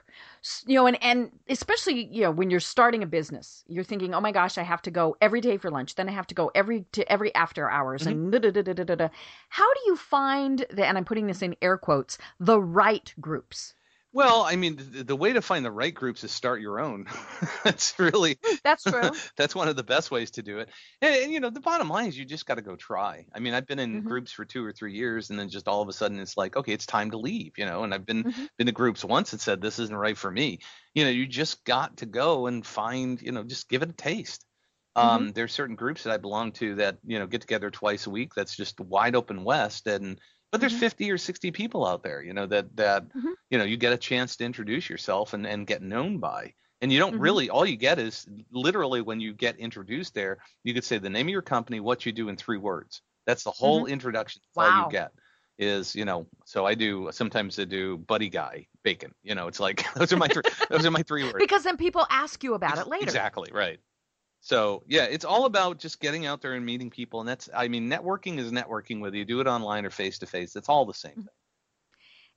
[0.67, 4.21] You know, and, and especially, you know, when you're starting a business, you're thinking, oh
[4.21, 5.97] my gosh, I have to go every day for lunch.
[5.97, 8.73] Then I have to go every to every after hours and da, da, da, da,
[8.73, 9.09] da, da.
[9.49, 13.75] How do you find the, and I'm putting this in air quotes, the right groups?
[14.15, 17.07] Well, I mean, the, the way to find the right groups is start your own.
[17.65, 19.23] that's really That's true.
[19.37, 20.71] that's one of the best ways to do it.
[21.03, 23.27] And, and, you know, the bottom line is you just got to go try.
[23.35, 24.05] I mean, I've been in Mhm.
[24.05, 26.57] groups for two or three years, and then just all of a sudden it's like,
[26.57, 27.59] okay, it's time to leave.
[27.59, 28.47] You know, and I've been Mhm.
[28.57, 30.61] been to groups once and said this isn't right for me.
[30.95, 33.21] You know, you just got to go and find.
[33.21, 34.47] You know, just give it a taste.
[34.97, 38.11] Um, there's certain groups that I belong to that you know get together twice a
[38.11, 38.35] week.
[38.37, 40.21] That's just wide open west, and
[40.55, 40.79] but there's Mhm.
[40.79, 43.35] 50 or 60 people out there, you know, that that Mhm.
[43.51, 46.55] you know you get a chance to introduce yourself and and get known by.
[46.81, 47.21] And you don't Mhm.
[47.21, 51.11] really all you get is literally when you get introduced there, you could say the
[51.11, 53.03] name of your company, what you do in three words.
[53.27, 54.43] That's the whole introduction.
[54.45, 54.87] That's all Mm-hmm.
[54.87, 55.13] You get
[55.59, 56.29] is you know.
[56.45, 59.13] So I do sometimes I do buddy guy bacon.
[59.25, 61.37] You know, it's like those are my three, those are my three words.
[61.41, 63.03] Because then people ask you about it later.
[63.03, 63.81] Exactly right.
[64.45, 67.69] So yeah, it's all about just getting out there and meeting people, and that's I
[67.69, 70.55] mean, networking is networking whether you do it online or face to face.
[70.55, 71.21] It's all the same mm-hmm.
[71.23, 71.29] thing.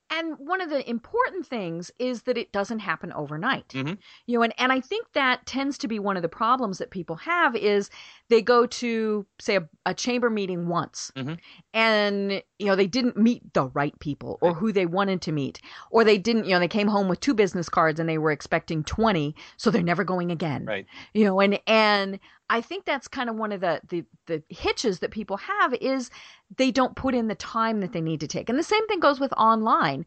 [0.09, 3.69] And one of the important things is that it doesn't happen overnight.
[3.69, 3.97] Mhm.
[4.25, 6.91] You know, and, and I think that tends to be one of the problems that
[6.91, 7.89] people have is
[8.29, 11.37] they go to say a, a chamber meeting once Mhm.
[11.73, 15.61] and you know they didn't meet the right people or who they wanted to meet
[15.91, 18.31] or they didn't you know they came home with two business cards and they were
[18.31, 20.85] expecting 20 so they're never going again Right.
[21.13, 22.19] you know and and
[22.49, 26.09] i think that's kind of one of the, the the hitches that people have is
[26.55, 28.49] they don't put in the time that they need to take.
[28.49, 30.05] And the same thing goes with online.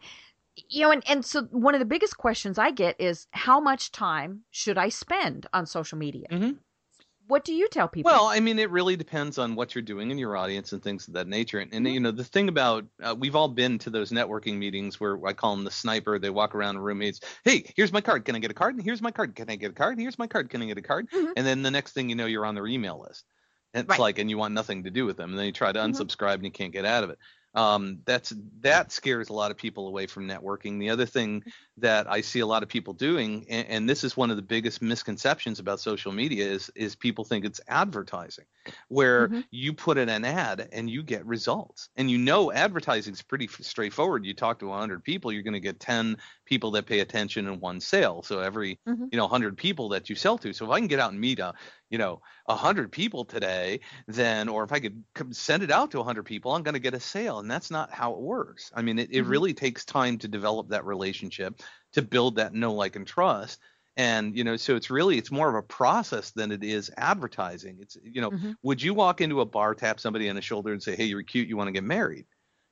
[0.68, 3.92] You know and, and so one of the biggest questions i get is how much
[3.92, 6.26] time should i spend on social media?
[6.30, 6.56] Mhm.
[7.30, 10.10] What do you tell people Well, I mean, it really depends on what you're doing
[10.10, 11.58] in your audience and things of that nature.
[11.58, 11.92] And, and Mhm.
[11.92, 15.34] you know, the thing about uh, we've all been to those networking meetings where I
[15.34, 16.18] call them the sniper.
[16.18, 17.20] They walk around roommates.
[17.44, 18.24] Hey, here's my card.
[18.24, 18.74] Can I get a card?
[18.74, 19.34] And here's my card.
[19.36, 19.92] Can I get a card?
[19.92, 20.48] And here's my card.
[20.48, 21.08] Can I get a card?
[21.12, 21.34] Mhm.
[21.36, 23.26] And then the next thing you know, you're on their email list.
[23.74, 23.98] And it's Right.
[23.98, 25.30] like, and you want nothing to do with them.
[25.30, 26.02] And then you try to Mhm.
[26.02, 27.18] unsubscribe and you can't get out of it.
[27.54, 30.78] Um, that's that scares a lot of people away from networking.
[30.78, 31.42] The other thing
[31.78, 34.42] that I see a lot of people doing, and, and this is one of the
[34.42, 38.46] biggest misconceptions about social media, is is people think it's advertising,
[38.88, 39.42] where Mhm.
[39.50, 43.46] you put in an ad and you get results, and you know advertising is pretty
[43.46, 44.24] f- straightforward.
[44.24, 47.60] You talk to 100 people, you're going to get 10 people that pay attention and
[47.60, 48.22] one sale.
[48.22, 49.10] So every Mhm.
[49.10, 50.52] you know 100 people that you sell to.
[50.52, 51.54] So if I can get out and meet a
[51.90, 56.24] you know 100 people today, then or if I could send it out to 100
[56.24, 58.70] people, I'm going to get a sale, and that's not how it works.
[58.74, 59.26] I mean, it, it Mhm.
[59.26, 61.60] really takes time to develop that relationship,
[61.92, 63.60] to build that know, like, and trust.
[63.96, 67.78] And you know, so it's really it's more of a process than it is advertising.
[67.80, 68.56] It's you know, Mhm.
[68.62, 71.22] would you walk into a bar, tap somebody on the shoulder, and say, "Hey, you're
[71.22, 71.48] cute.
[71.48, 72.26] You want to get married?"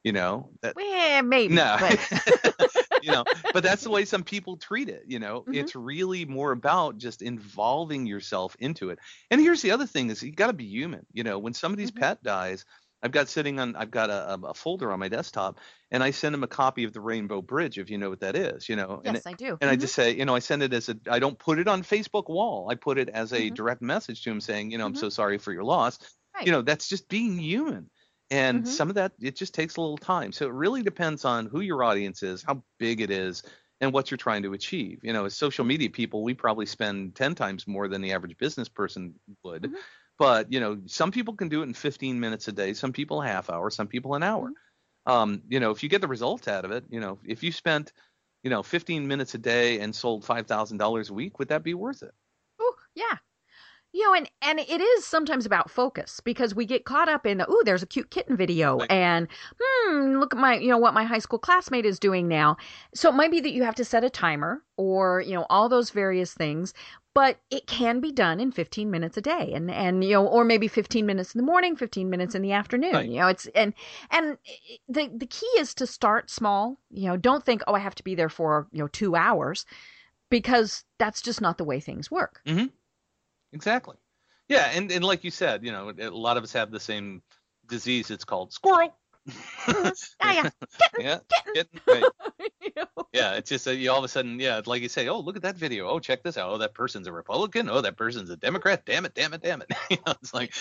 [0.05, 2.01] You know, that Eh, maybe no, but-
[3.09, 5.04] you know, but that's the way some people treat it.
[5.06, 5.50] You know, Mhm.
[5.50, 8.98] it's really more about just involving yourself into it.
[9.30, 11.06] And here's the other thing: is you got to be human.
[11.12, 12.02] You know, when somebody's Mhm.
[12.02, 12.64] pet dies,
[13.02, 16.34] I've got sitting on, I've got a, a folder on my desktop, and I send
[16.34, 18.68] them a copy of the Rainbow Bridge, if you know what that is.
[18.68, 19.76] You know, and yes i do and I Mhm.
[19.76, 22.28] just say, you know, I send it as a, I don't put it on Facebook
[22.28, 22.68] wall.
[22.70, 23.59] I put it as a Mhm.
[23.59, 24.94] direct message to him saying, you know, Mhm.
[24.94, 25.98] I'm so sorry for your loss.
[26.34, 26.48] Right.
[26.48, 27.90] You know, that's just being human.
[28.31, 28.68] And Mhm.
[28.68, 30.33] some of that, it just takes a little time.
[30.33, 33.43] So it really depends on who your audience is, how big it is,
[33.81, 35.01] and what you're trying to achieve.
[35.03, 38.37] You know, as social media people, we probably spend 10 times more than the average
[38.37, 39.70] business person would.
[39.70, 39.83] Mhm.
[40.18, 43.22] But, you know, some people can do it in 15 minutes a day, some people
[43.22, 44.53] a half hour, some people an hour.
[44.53, 44.68] Mm-hmm.
[45.07, 47.53] Um, you know, if you get the results out of it, you know, if you
[47.53, 47.93] spent,
[48.43, 52.03] you know, 15 minutes a day and sold $5,000 a week, would that be worth
[52.03, 52.14] it?
[52.61, 53.18] Oh, yeah.
[53.93, 57.39] You know, and and it is sometimes about focus because we get caught up in
[57.39, 59.28] the ooh, there's a cute kitten video, and
[59.59, 62.59] hmm, look at my you know what my high school classmate is doing now.
[62.95, 65.70] So it might be that you have to set a timer or you know all
[65.70, 66.74] those various things,
[67.14, 70.45] but it can be done in 15 minutes a day, and and you know or
[70.45, 72.93] maybe 15 minutes in the morning, 15 minutes in the afternoon.
[72.93, 73.09] Right.
[73.09, 73.72] You know, it's and
[74.11, 74.36] and
[74.86, 76.78] the the key is to start small.
[76.91, 79.64] You know, don't think oh I have to be there for you know two hours
[80.30, 82.43] because that's just not the way things work.
[83.53, 83.96] Exactly.
[84.49, 87.22] Yeah, and, and like you said, you know, a lot of us have the same
[87.68, 88.11] disease.
[88.11, 88.94] It's called squirrel.
[90.20, 90.51] Ah, yeah.
[90.99, 91.18] yeah,
[91.55, 91.55] Kitten.
[91.55, 92.05] kitten, right.
[93.12, 93.34] Yeah.
[93.34, 95.42] It's just that you all of a sudden, yeah, like you say, oh, look at
[95.42, 95.88] that video.
[95.88, 96.51] Oh, check this out.
[96.51, 97.68] Oh, that person's a Republican.
[97.68, 98.84] Oh, that person's a Democrat.
[98.86, 99.70] Damn it, damn it, damn it.
[99.90, 100.55] you know, it's like,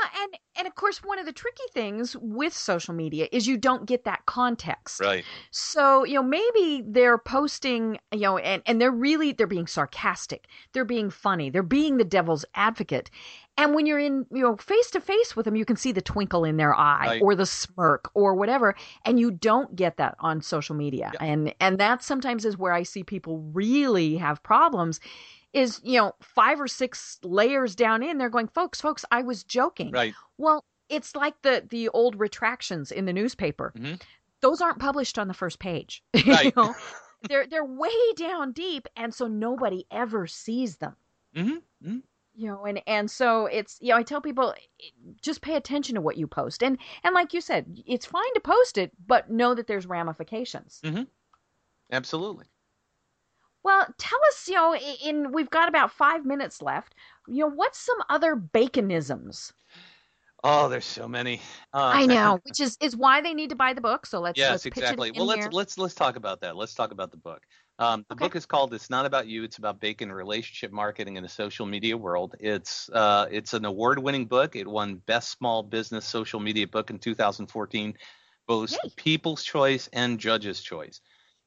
[0.00, 3.56] Well, and and of course, one of the tricky things with social media is you
[3.56, 5.00] don't get that context.
[5.00, 9.66] right, So you know maybe they're posting, you know, and and they're really they're being
[9.66, 13.10] sarcastic, they're being funny, they're being the devil's advocate.
[13.58, 16.00] And when you're in, you know, face to face with them, you can see the
[16.00, 17.22] twinkle in their eye Right.
[17.22, 18.74] or the smirk or whatever,
[19.04, 21.14] and you don't get that on social media.
[21.20, 25.00] And and that sometimes is where I see people really have problems
[25.52, 29.44] is, you know, five or six layers down in, they're going, folks, folks, I was
[29.44, 29.90] joking.
[29.90, 30.14] right.
[30.38, 33.72] Well, it's like the the old retractions in the newspaper.
[33.76, 34.00] Mhm.
[34.40, 36.02] Those aren't published on the first page.
[36.14, 36.56] you Right.
[36.56, 36.74] know?
[37.28, 40.96] They're they're way down deep, and so nobody ever sees them.
[41.34, 41.98] hmm hmm
[42.34, 44.54] You know, and and so it's you know I tell people
[45.20, 48.40] just pay attention to what you post, and and like you said, it's fine to
[48.40, 50.80] post it, but know that there's ramifications.
[51.92, 52.46] Absolutely.
[53.62, 56.94] Well, tell us, you know, in we've got about five minutes left.
[57.26, 59.52] You know, what's some other baconisms?
[60.44, 61.40] Oh, there's so many.
[61.72, 64.06] Uh, I know, which is is why they need to buy the book.
[64.06, 65.10] So let's yes, let's exactly.
[65.10, 65.52] Well, let's here.
[65.52, 66.56] let's let's talk about that.
[66.56, 67.42] Let's talk about the book.
[67.78, 68.16] Um, the Okay.
[68.16, 69.44] book is called "It's Not About You.
[69.44, 74.26] It's About Bacon: Relationship Marketing in a Social Media World." It's uh, it's an award-winning
[74.26, 74.56] book.
[74.56, 77.94] It won Best Small Business Social Media Book in 2014,
[78.46, 78.92] both Yay.
[78.96, 81.00] People's Choice and Judges' Choice,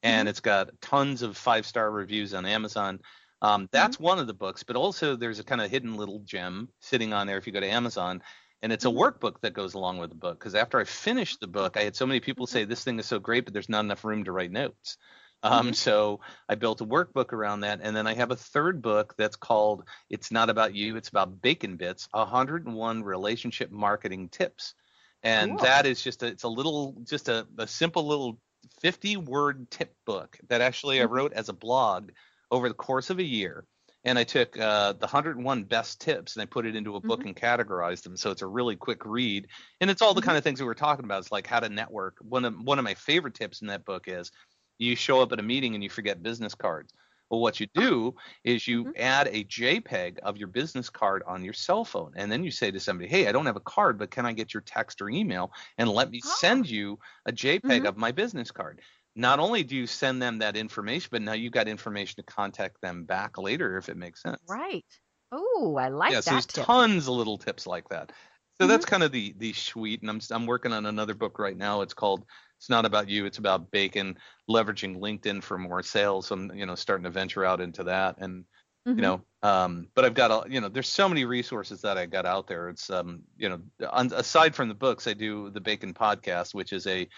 [0.06, 0.28] and Mm-hmm.
[0.28, 3.00] it's got tons of five-star reviews on Amazon.
[3.42, 3.92] Um, Mm-hmm.
[3.92, 7.12] that's one of the books, but also there's a kind of hidden little gem sitting
[7.12, 8.22] on there if you go to Amazon,
[8.62, 9.02] and it's a Mm-hmm.
[9.02, 10.38] workbook that goes along with the book.
[10.38, 12.60] Because after I finished the book, I had so many people Mm-hmm.
[12.60, 14.96] say this thing is so great, but there's not enough room to write notes.
[15.42, 19.14] Um, so I built a workbook around that, and then I have a third book
[19.18, 24.74] that's called "It's Not About You, It's About Bacon Bits: 101 Relationship Marketing Tips,"
[25.22, 25.60] and Cool.
[25.60, 28.38] that is just a, it's a little, just a, a simple little
[28.86, 31.10] 50 word tip book that actually I Mhm.
[31.10, 32.12] wrote as a blog
[32.52, 33.66] over the course of a year.
[34.04, 37.24] And I took uh, the 101 best tips and I put it into a book
[37.24, 37.26] Mm-hmm.
[37.26, 38.16] and categorized them.
[38.16, 39.48] So it's a really quick read.
[39.80, 40.22] And it's all the Mhm.
[40.22, 41.18] kind of things we were talking about.
[41.18, 42.18] It's like how to network.
[42.20, 44.30] One of one of my favorite tips in that book is
[44.78, 46.92] you show up at a meeting and you forget business cards.
[47.30, 48.14] Well, what you do
[48.44, 48.94] is you Mhm.
[48.96, 52.12] add a JPEG of your business card on your cell phone.
[52.16, 54.32] And then you say to somebody, Hey, I don't have a card, but can I
[54.32, 56.36] get your text or email and let me Ah.
[56.40, 57.88] send you a JPEG Mhm.
[57.88, 58.80] of my business card?
[59.16, 62.80] Not only do you send them that information, but now you've got information to contact
[62.82, 64.40] them back later if it makes sense.
[64.48, 64.98] Right.
[65.30, 66.68] Oh, I like yeah, that so there's tip.
[66.68, 68.12] tons of little tips like that.
[68.60, 68.66] So Mhm.
[68.66, 71.82] that's kind of the the suite, and I'm I'm working on another book right now.
[71.82, 72.24] It's called
[72.58, 76.30] "It's Not About You, It's About Bacon," leveraging LinkedIn for more sales.
[76.30, 78.44] I'm you know starting to venture out into that, and
[78.86, 78.96] Mhm.
[78.96, 82.06] you know, um, but I've got a you know there's so many resources that I
[82.06, 82.68] got out there.
[82.68, 86.72] It's um you know on, aside from the books, I do the Bacon podcast, which
[86.72, 87.08] is a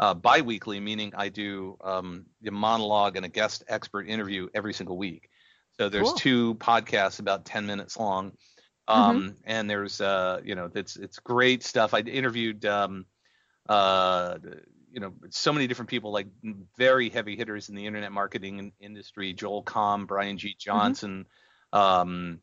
[0.00, 4.96] uh, bi-weekly, meaning I do um, a monologue and a guest expert interview every single
[4.96, 5.28] week.
[5.78, 6.16] So there's Cool.
[6.16, 8.32] two podcasts about 10 minutes long.
[8.88, 8.92] Mm-hmm.
[8.92, 11.94] Um, and there's, uh, you know, it's, it's great stuff.
[11.94, 13.06] I interviewed, um,
[13.68, 14.38] uh,
[14.92, 16.26] you know, so many different people, like
[16.76, 20.54] very heavy hitters in the internet marketing industry, Joel Comm, Brian G.
[20.58, 21.26] Johnson,
[21.72, 22.40] um,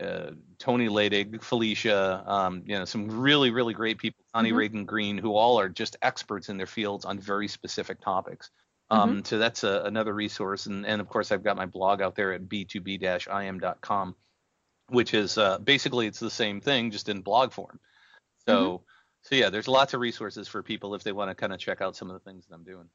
[0.00, 4.56] uh, Tony Laidig, Felicia, um, you know, some really, really great people, Connie Mhm.
[4.56, 8.50] Ragen Green, who all are just experts in their fields on very specific topics.
[8.90, 10.66] Um, So that's a, another resource.
[10.66, 14.16] And, and of course, I've got my blog out there at b2b-im.com,
[14.88, 17.78] which is uh, basically it's the same thing, just in blog form.
[18.46, 18.82] So,
[19.26, 21.80] so yeah, there's lots of resources for people if they want to kind of check
[21.80, 22.88] out some of the things that I'm doing.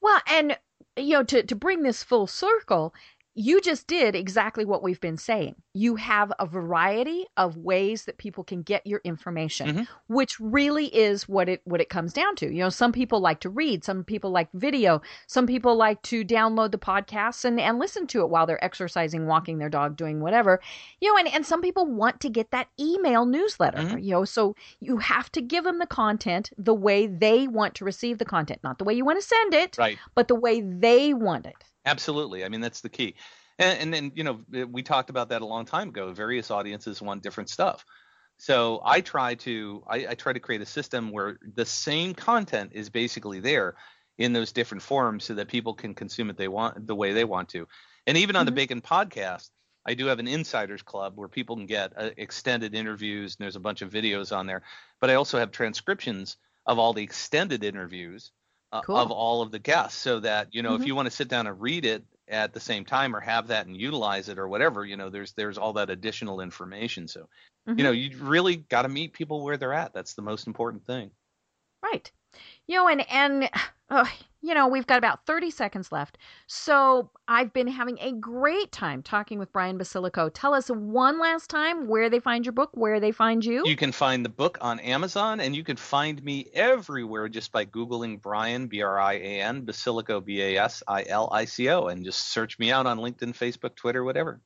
[0.00, 0.56] Well, and
[0.96, 2.94] you know, to to bring this full circle,
[3.40, 5.54] you just did exactly what we've been saying.
[5.72, 9.88] You have a variety of ways that people can get your information, Mhm.
[10.08, 12.46] which really is what it what it comes down to.
[12.52, 16.24] You know, some people like to read, some people like video, some people like to
[16.24, 20.20] download the podcasts and and listen to it while they're exercising, walking their dog, doing
[20.20, 20.60] whatever.
[21.00, 23.78] You know, and and some people want to get that email newsletter.
[23.78, 24.02] Mhm.
[24.02, 27.84] You know, so you have to give them the content the way they want to
[27.84, 29.96] receive the content, not the way you want to send it Right.
[30.16, 31.62] but the way they want it.
[31.88, 32.44] Absolutely.
[32.44, 33.14] I mean, that's the key.
[33.58, 36.12] And, and then, you know, we talked about that a long time ago.
[36.12, 37.84] Various audiences want different stuff.
[38.38, 42.72] So I try to I, I try to create a system where the same content
[42.74, 43.76] is basically there
[44.18, 47.24] in those different forms so that people can consume it they want the way they
[47.24, 47.68] want to.
[48.06, 48.56] And even on the Mhm.
[48.56, 49.50] Bacon podcast,
[49.86, 53.56] I do have an insiders club where people can get uh, extended interviews and there's
[53.56, 54.62] a bunch of videos on there.
[55.00, 56.36] But I also have transcriptions
[56.66, 58.32] of all the extended interviews
[58.72, 58.94] uh, Cool.
[58.94, 60.76] of all of the guests so that you know Mhm.
[60.76, 63.48] if you want to sit down and read it at the same time or have
[63.48, 67.28] that and utilize it or whatever you know there's there's all that additional information so
[67.66, 67.78] Mhm.
[67.78, 70.84] you know you really got to meet people where they're at that's the most important
[70.86, 71.10] thing
[71.82, 72.12] Right.
[72.66, 73.50] You know, and and
[73.90, 74.04] uh,
[74.40, 76.16] you know, we've got about 30 seconds left.
[76.46, 80.30] So I've been having a great time talking with Brian Basilico.
[80.32, 83.62] Tell us one last time where they find your book, where they find you.
[83.66, 87.64] you can find the book on amazon and you can find me everywhere just by
[87.64, 94.40] googling brian b-r-i-a-n basilico b-a-s-i-l-i-c-o and just search me out on linkedin facebook twitter whatever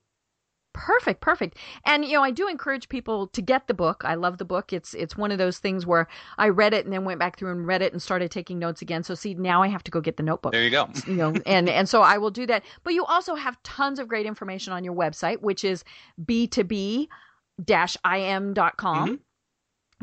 [0.75, 1.59] Perfect, perfect.
[1.85, 4.03] And you know, I do encourage people to get the book.
[4.05, 4.73] I love the book.
[4.73, 6.09] It's it's one of those things where
[6.39, 8.81] I read it and then went back through and read it and started taking notes
[8.83, 9.03] again.
[9.03, 10.53] So see, now I have to go get the notebook.
[10.53, 13.35] there you go you know and and so i will do that but you also
[13.35, 15.85] have tons of great information on your website which is
[16.25, 17.07] b2b
[17.68, 19.18] im.com Mhm.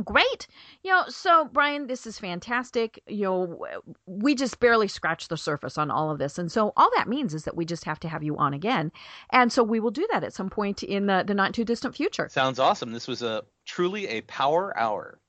[0.03, 0.47] Great.
[0.83, 3.01] You know so brian this is fantastic.
[3.07, 3.65] You know
[4.05, 7.33] we just barely scratched the surface on all of this and so all that means
[7.33, 8.91] is that we just have to have you on again
[9.31, 11.95] and so we will do that at some point in the, the not too distant
[11.95, 12.27] future.
[12.29, 12.91] Sounds awesome.
[12.91, 15.19] This was a truly a power hour.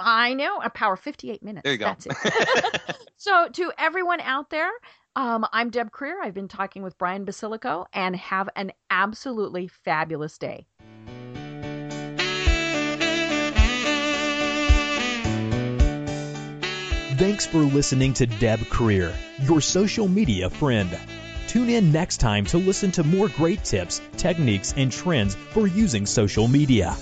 [0.00, 1.64] I know a power 58 minutes.
[1.64, 1.86] There you go.
[1.86, 2.80] That's it.
[3.20, 4.70] So, to everyone out there,
[5.16, 6.14] um, I'm Deb Krier.
[6.22, 10.68] I've been talking with Brian Basilico, and have an absolutely fabulous day.
[17.18, 20.96] Thanks for listening to Deb Krier, your social media friend.
[21.48, 26.06] Tune in next time to listen to more great tips, techniques, and trends for using
[26.06, 26.96] social media.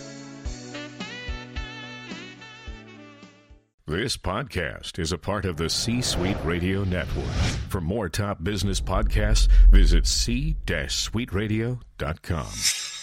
[3.87, 7.27] This podcast is a part of the C Suite Radio Network.
[7.69, 12.95] For more top business podcasts, visit c-suiteradio.com.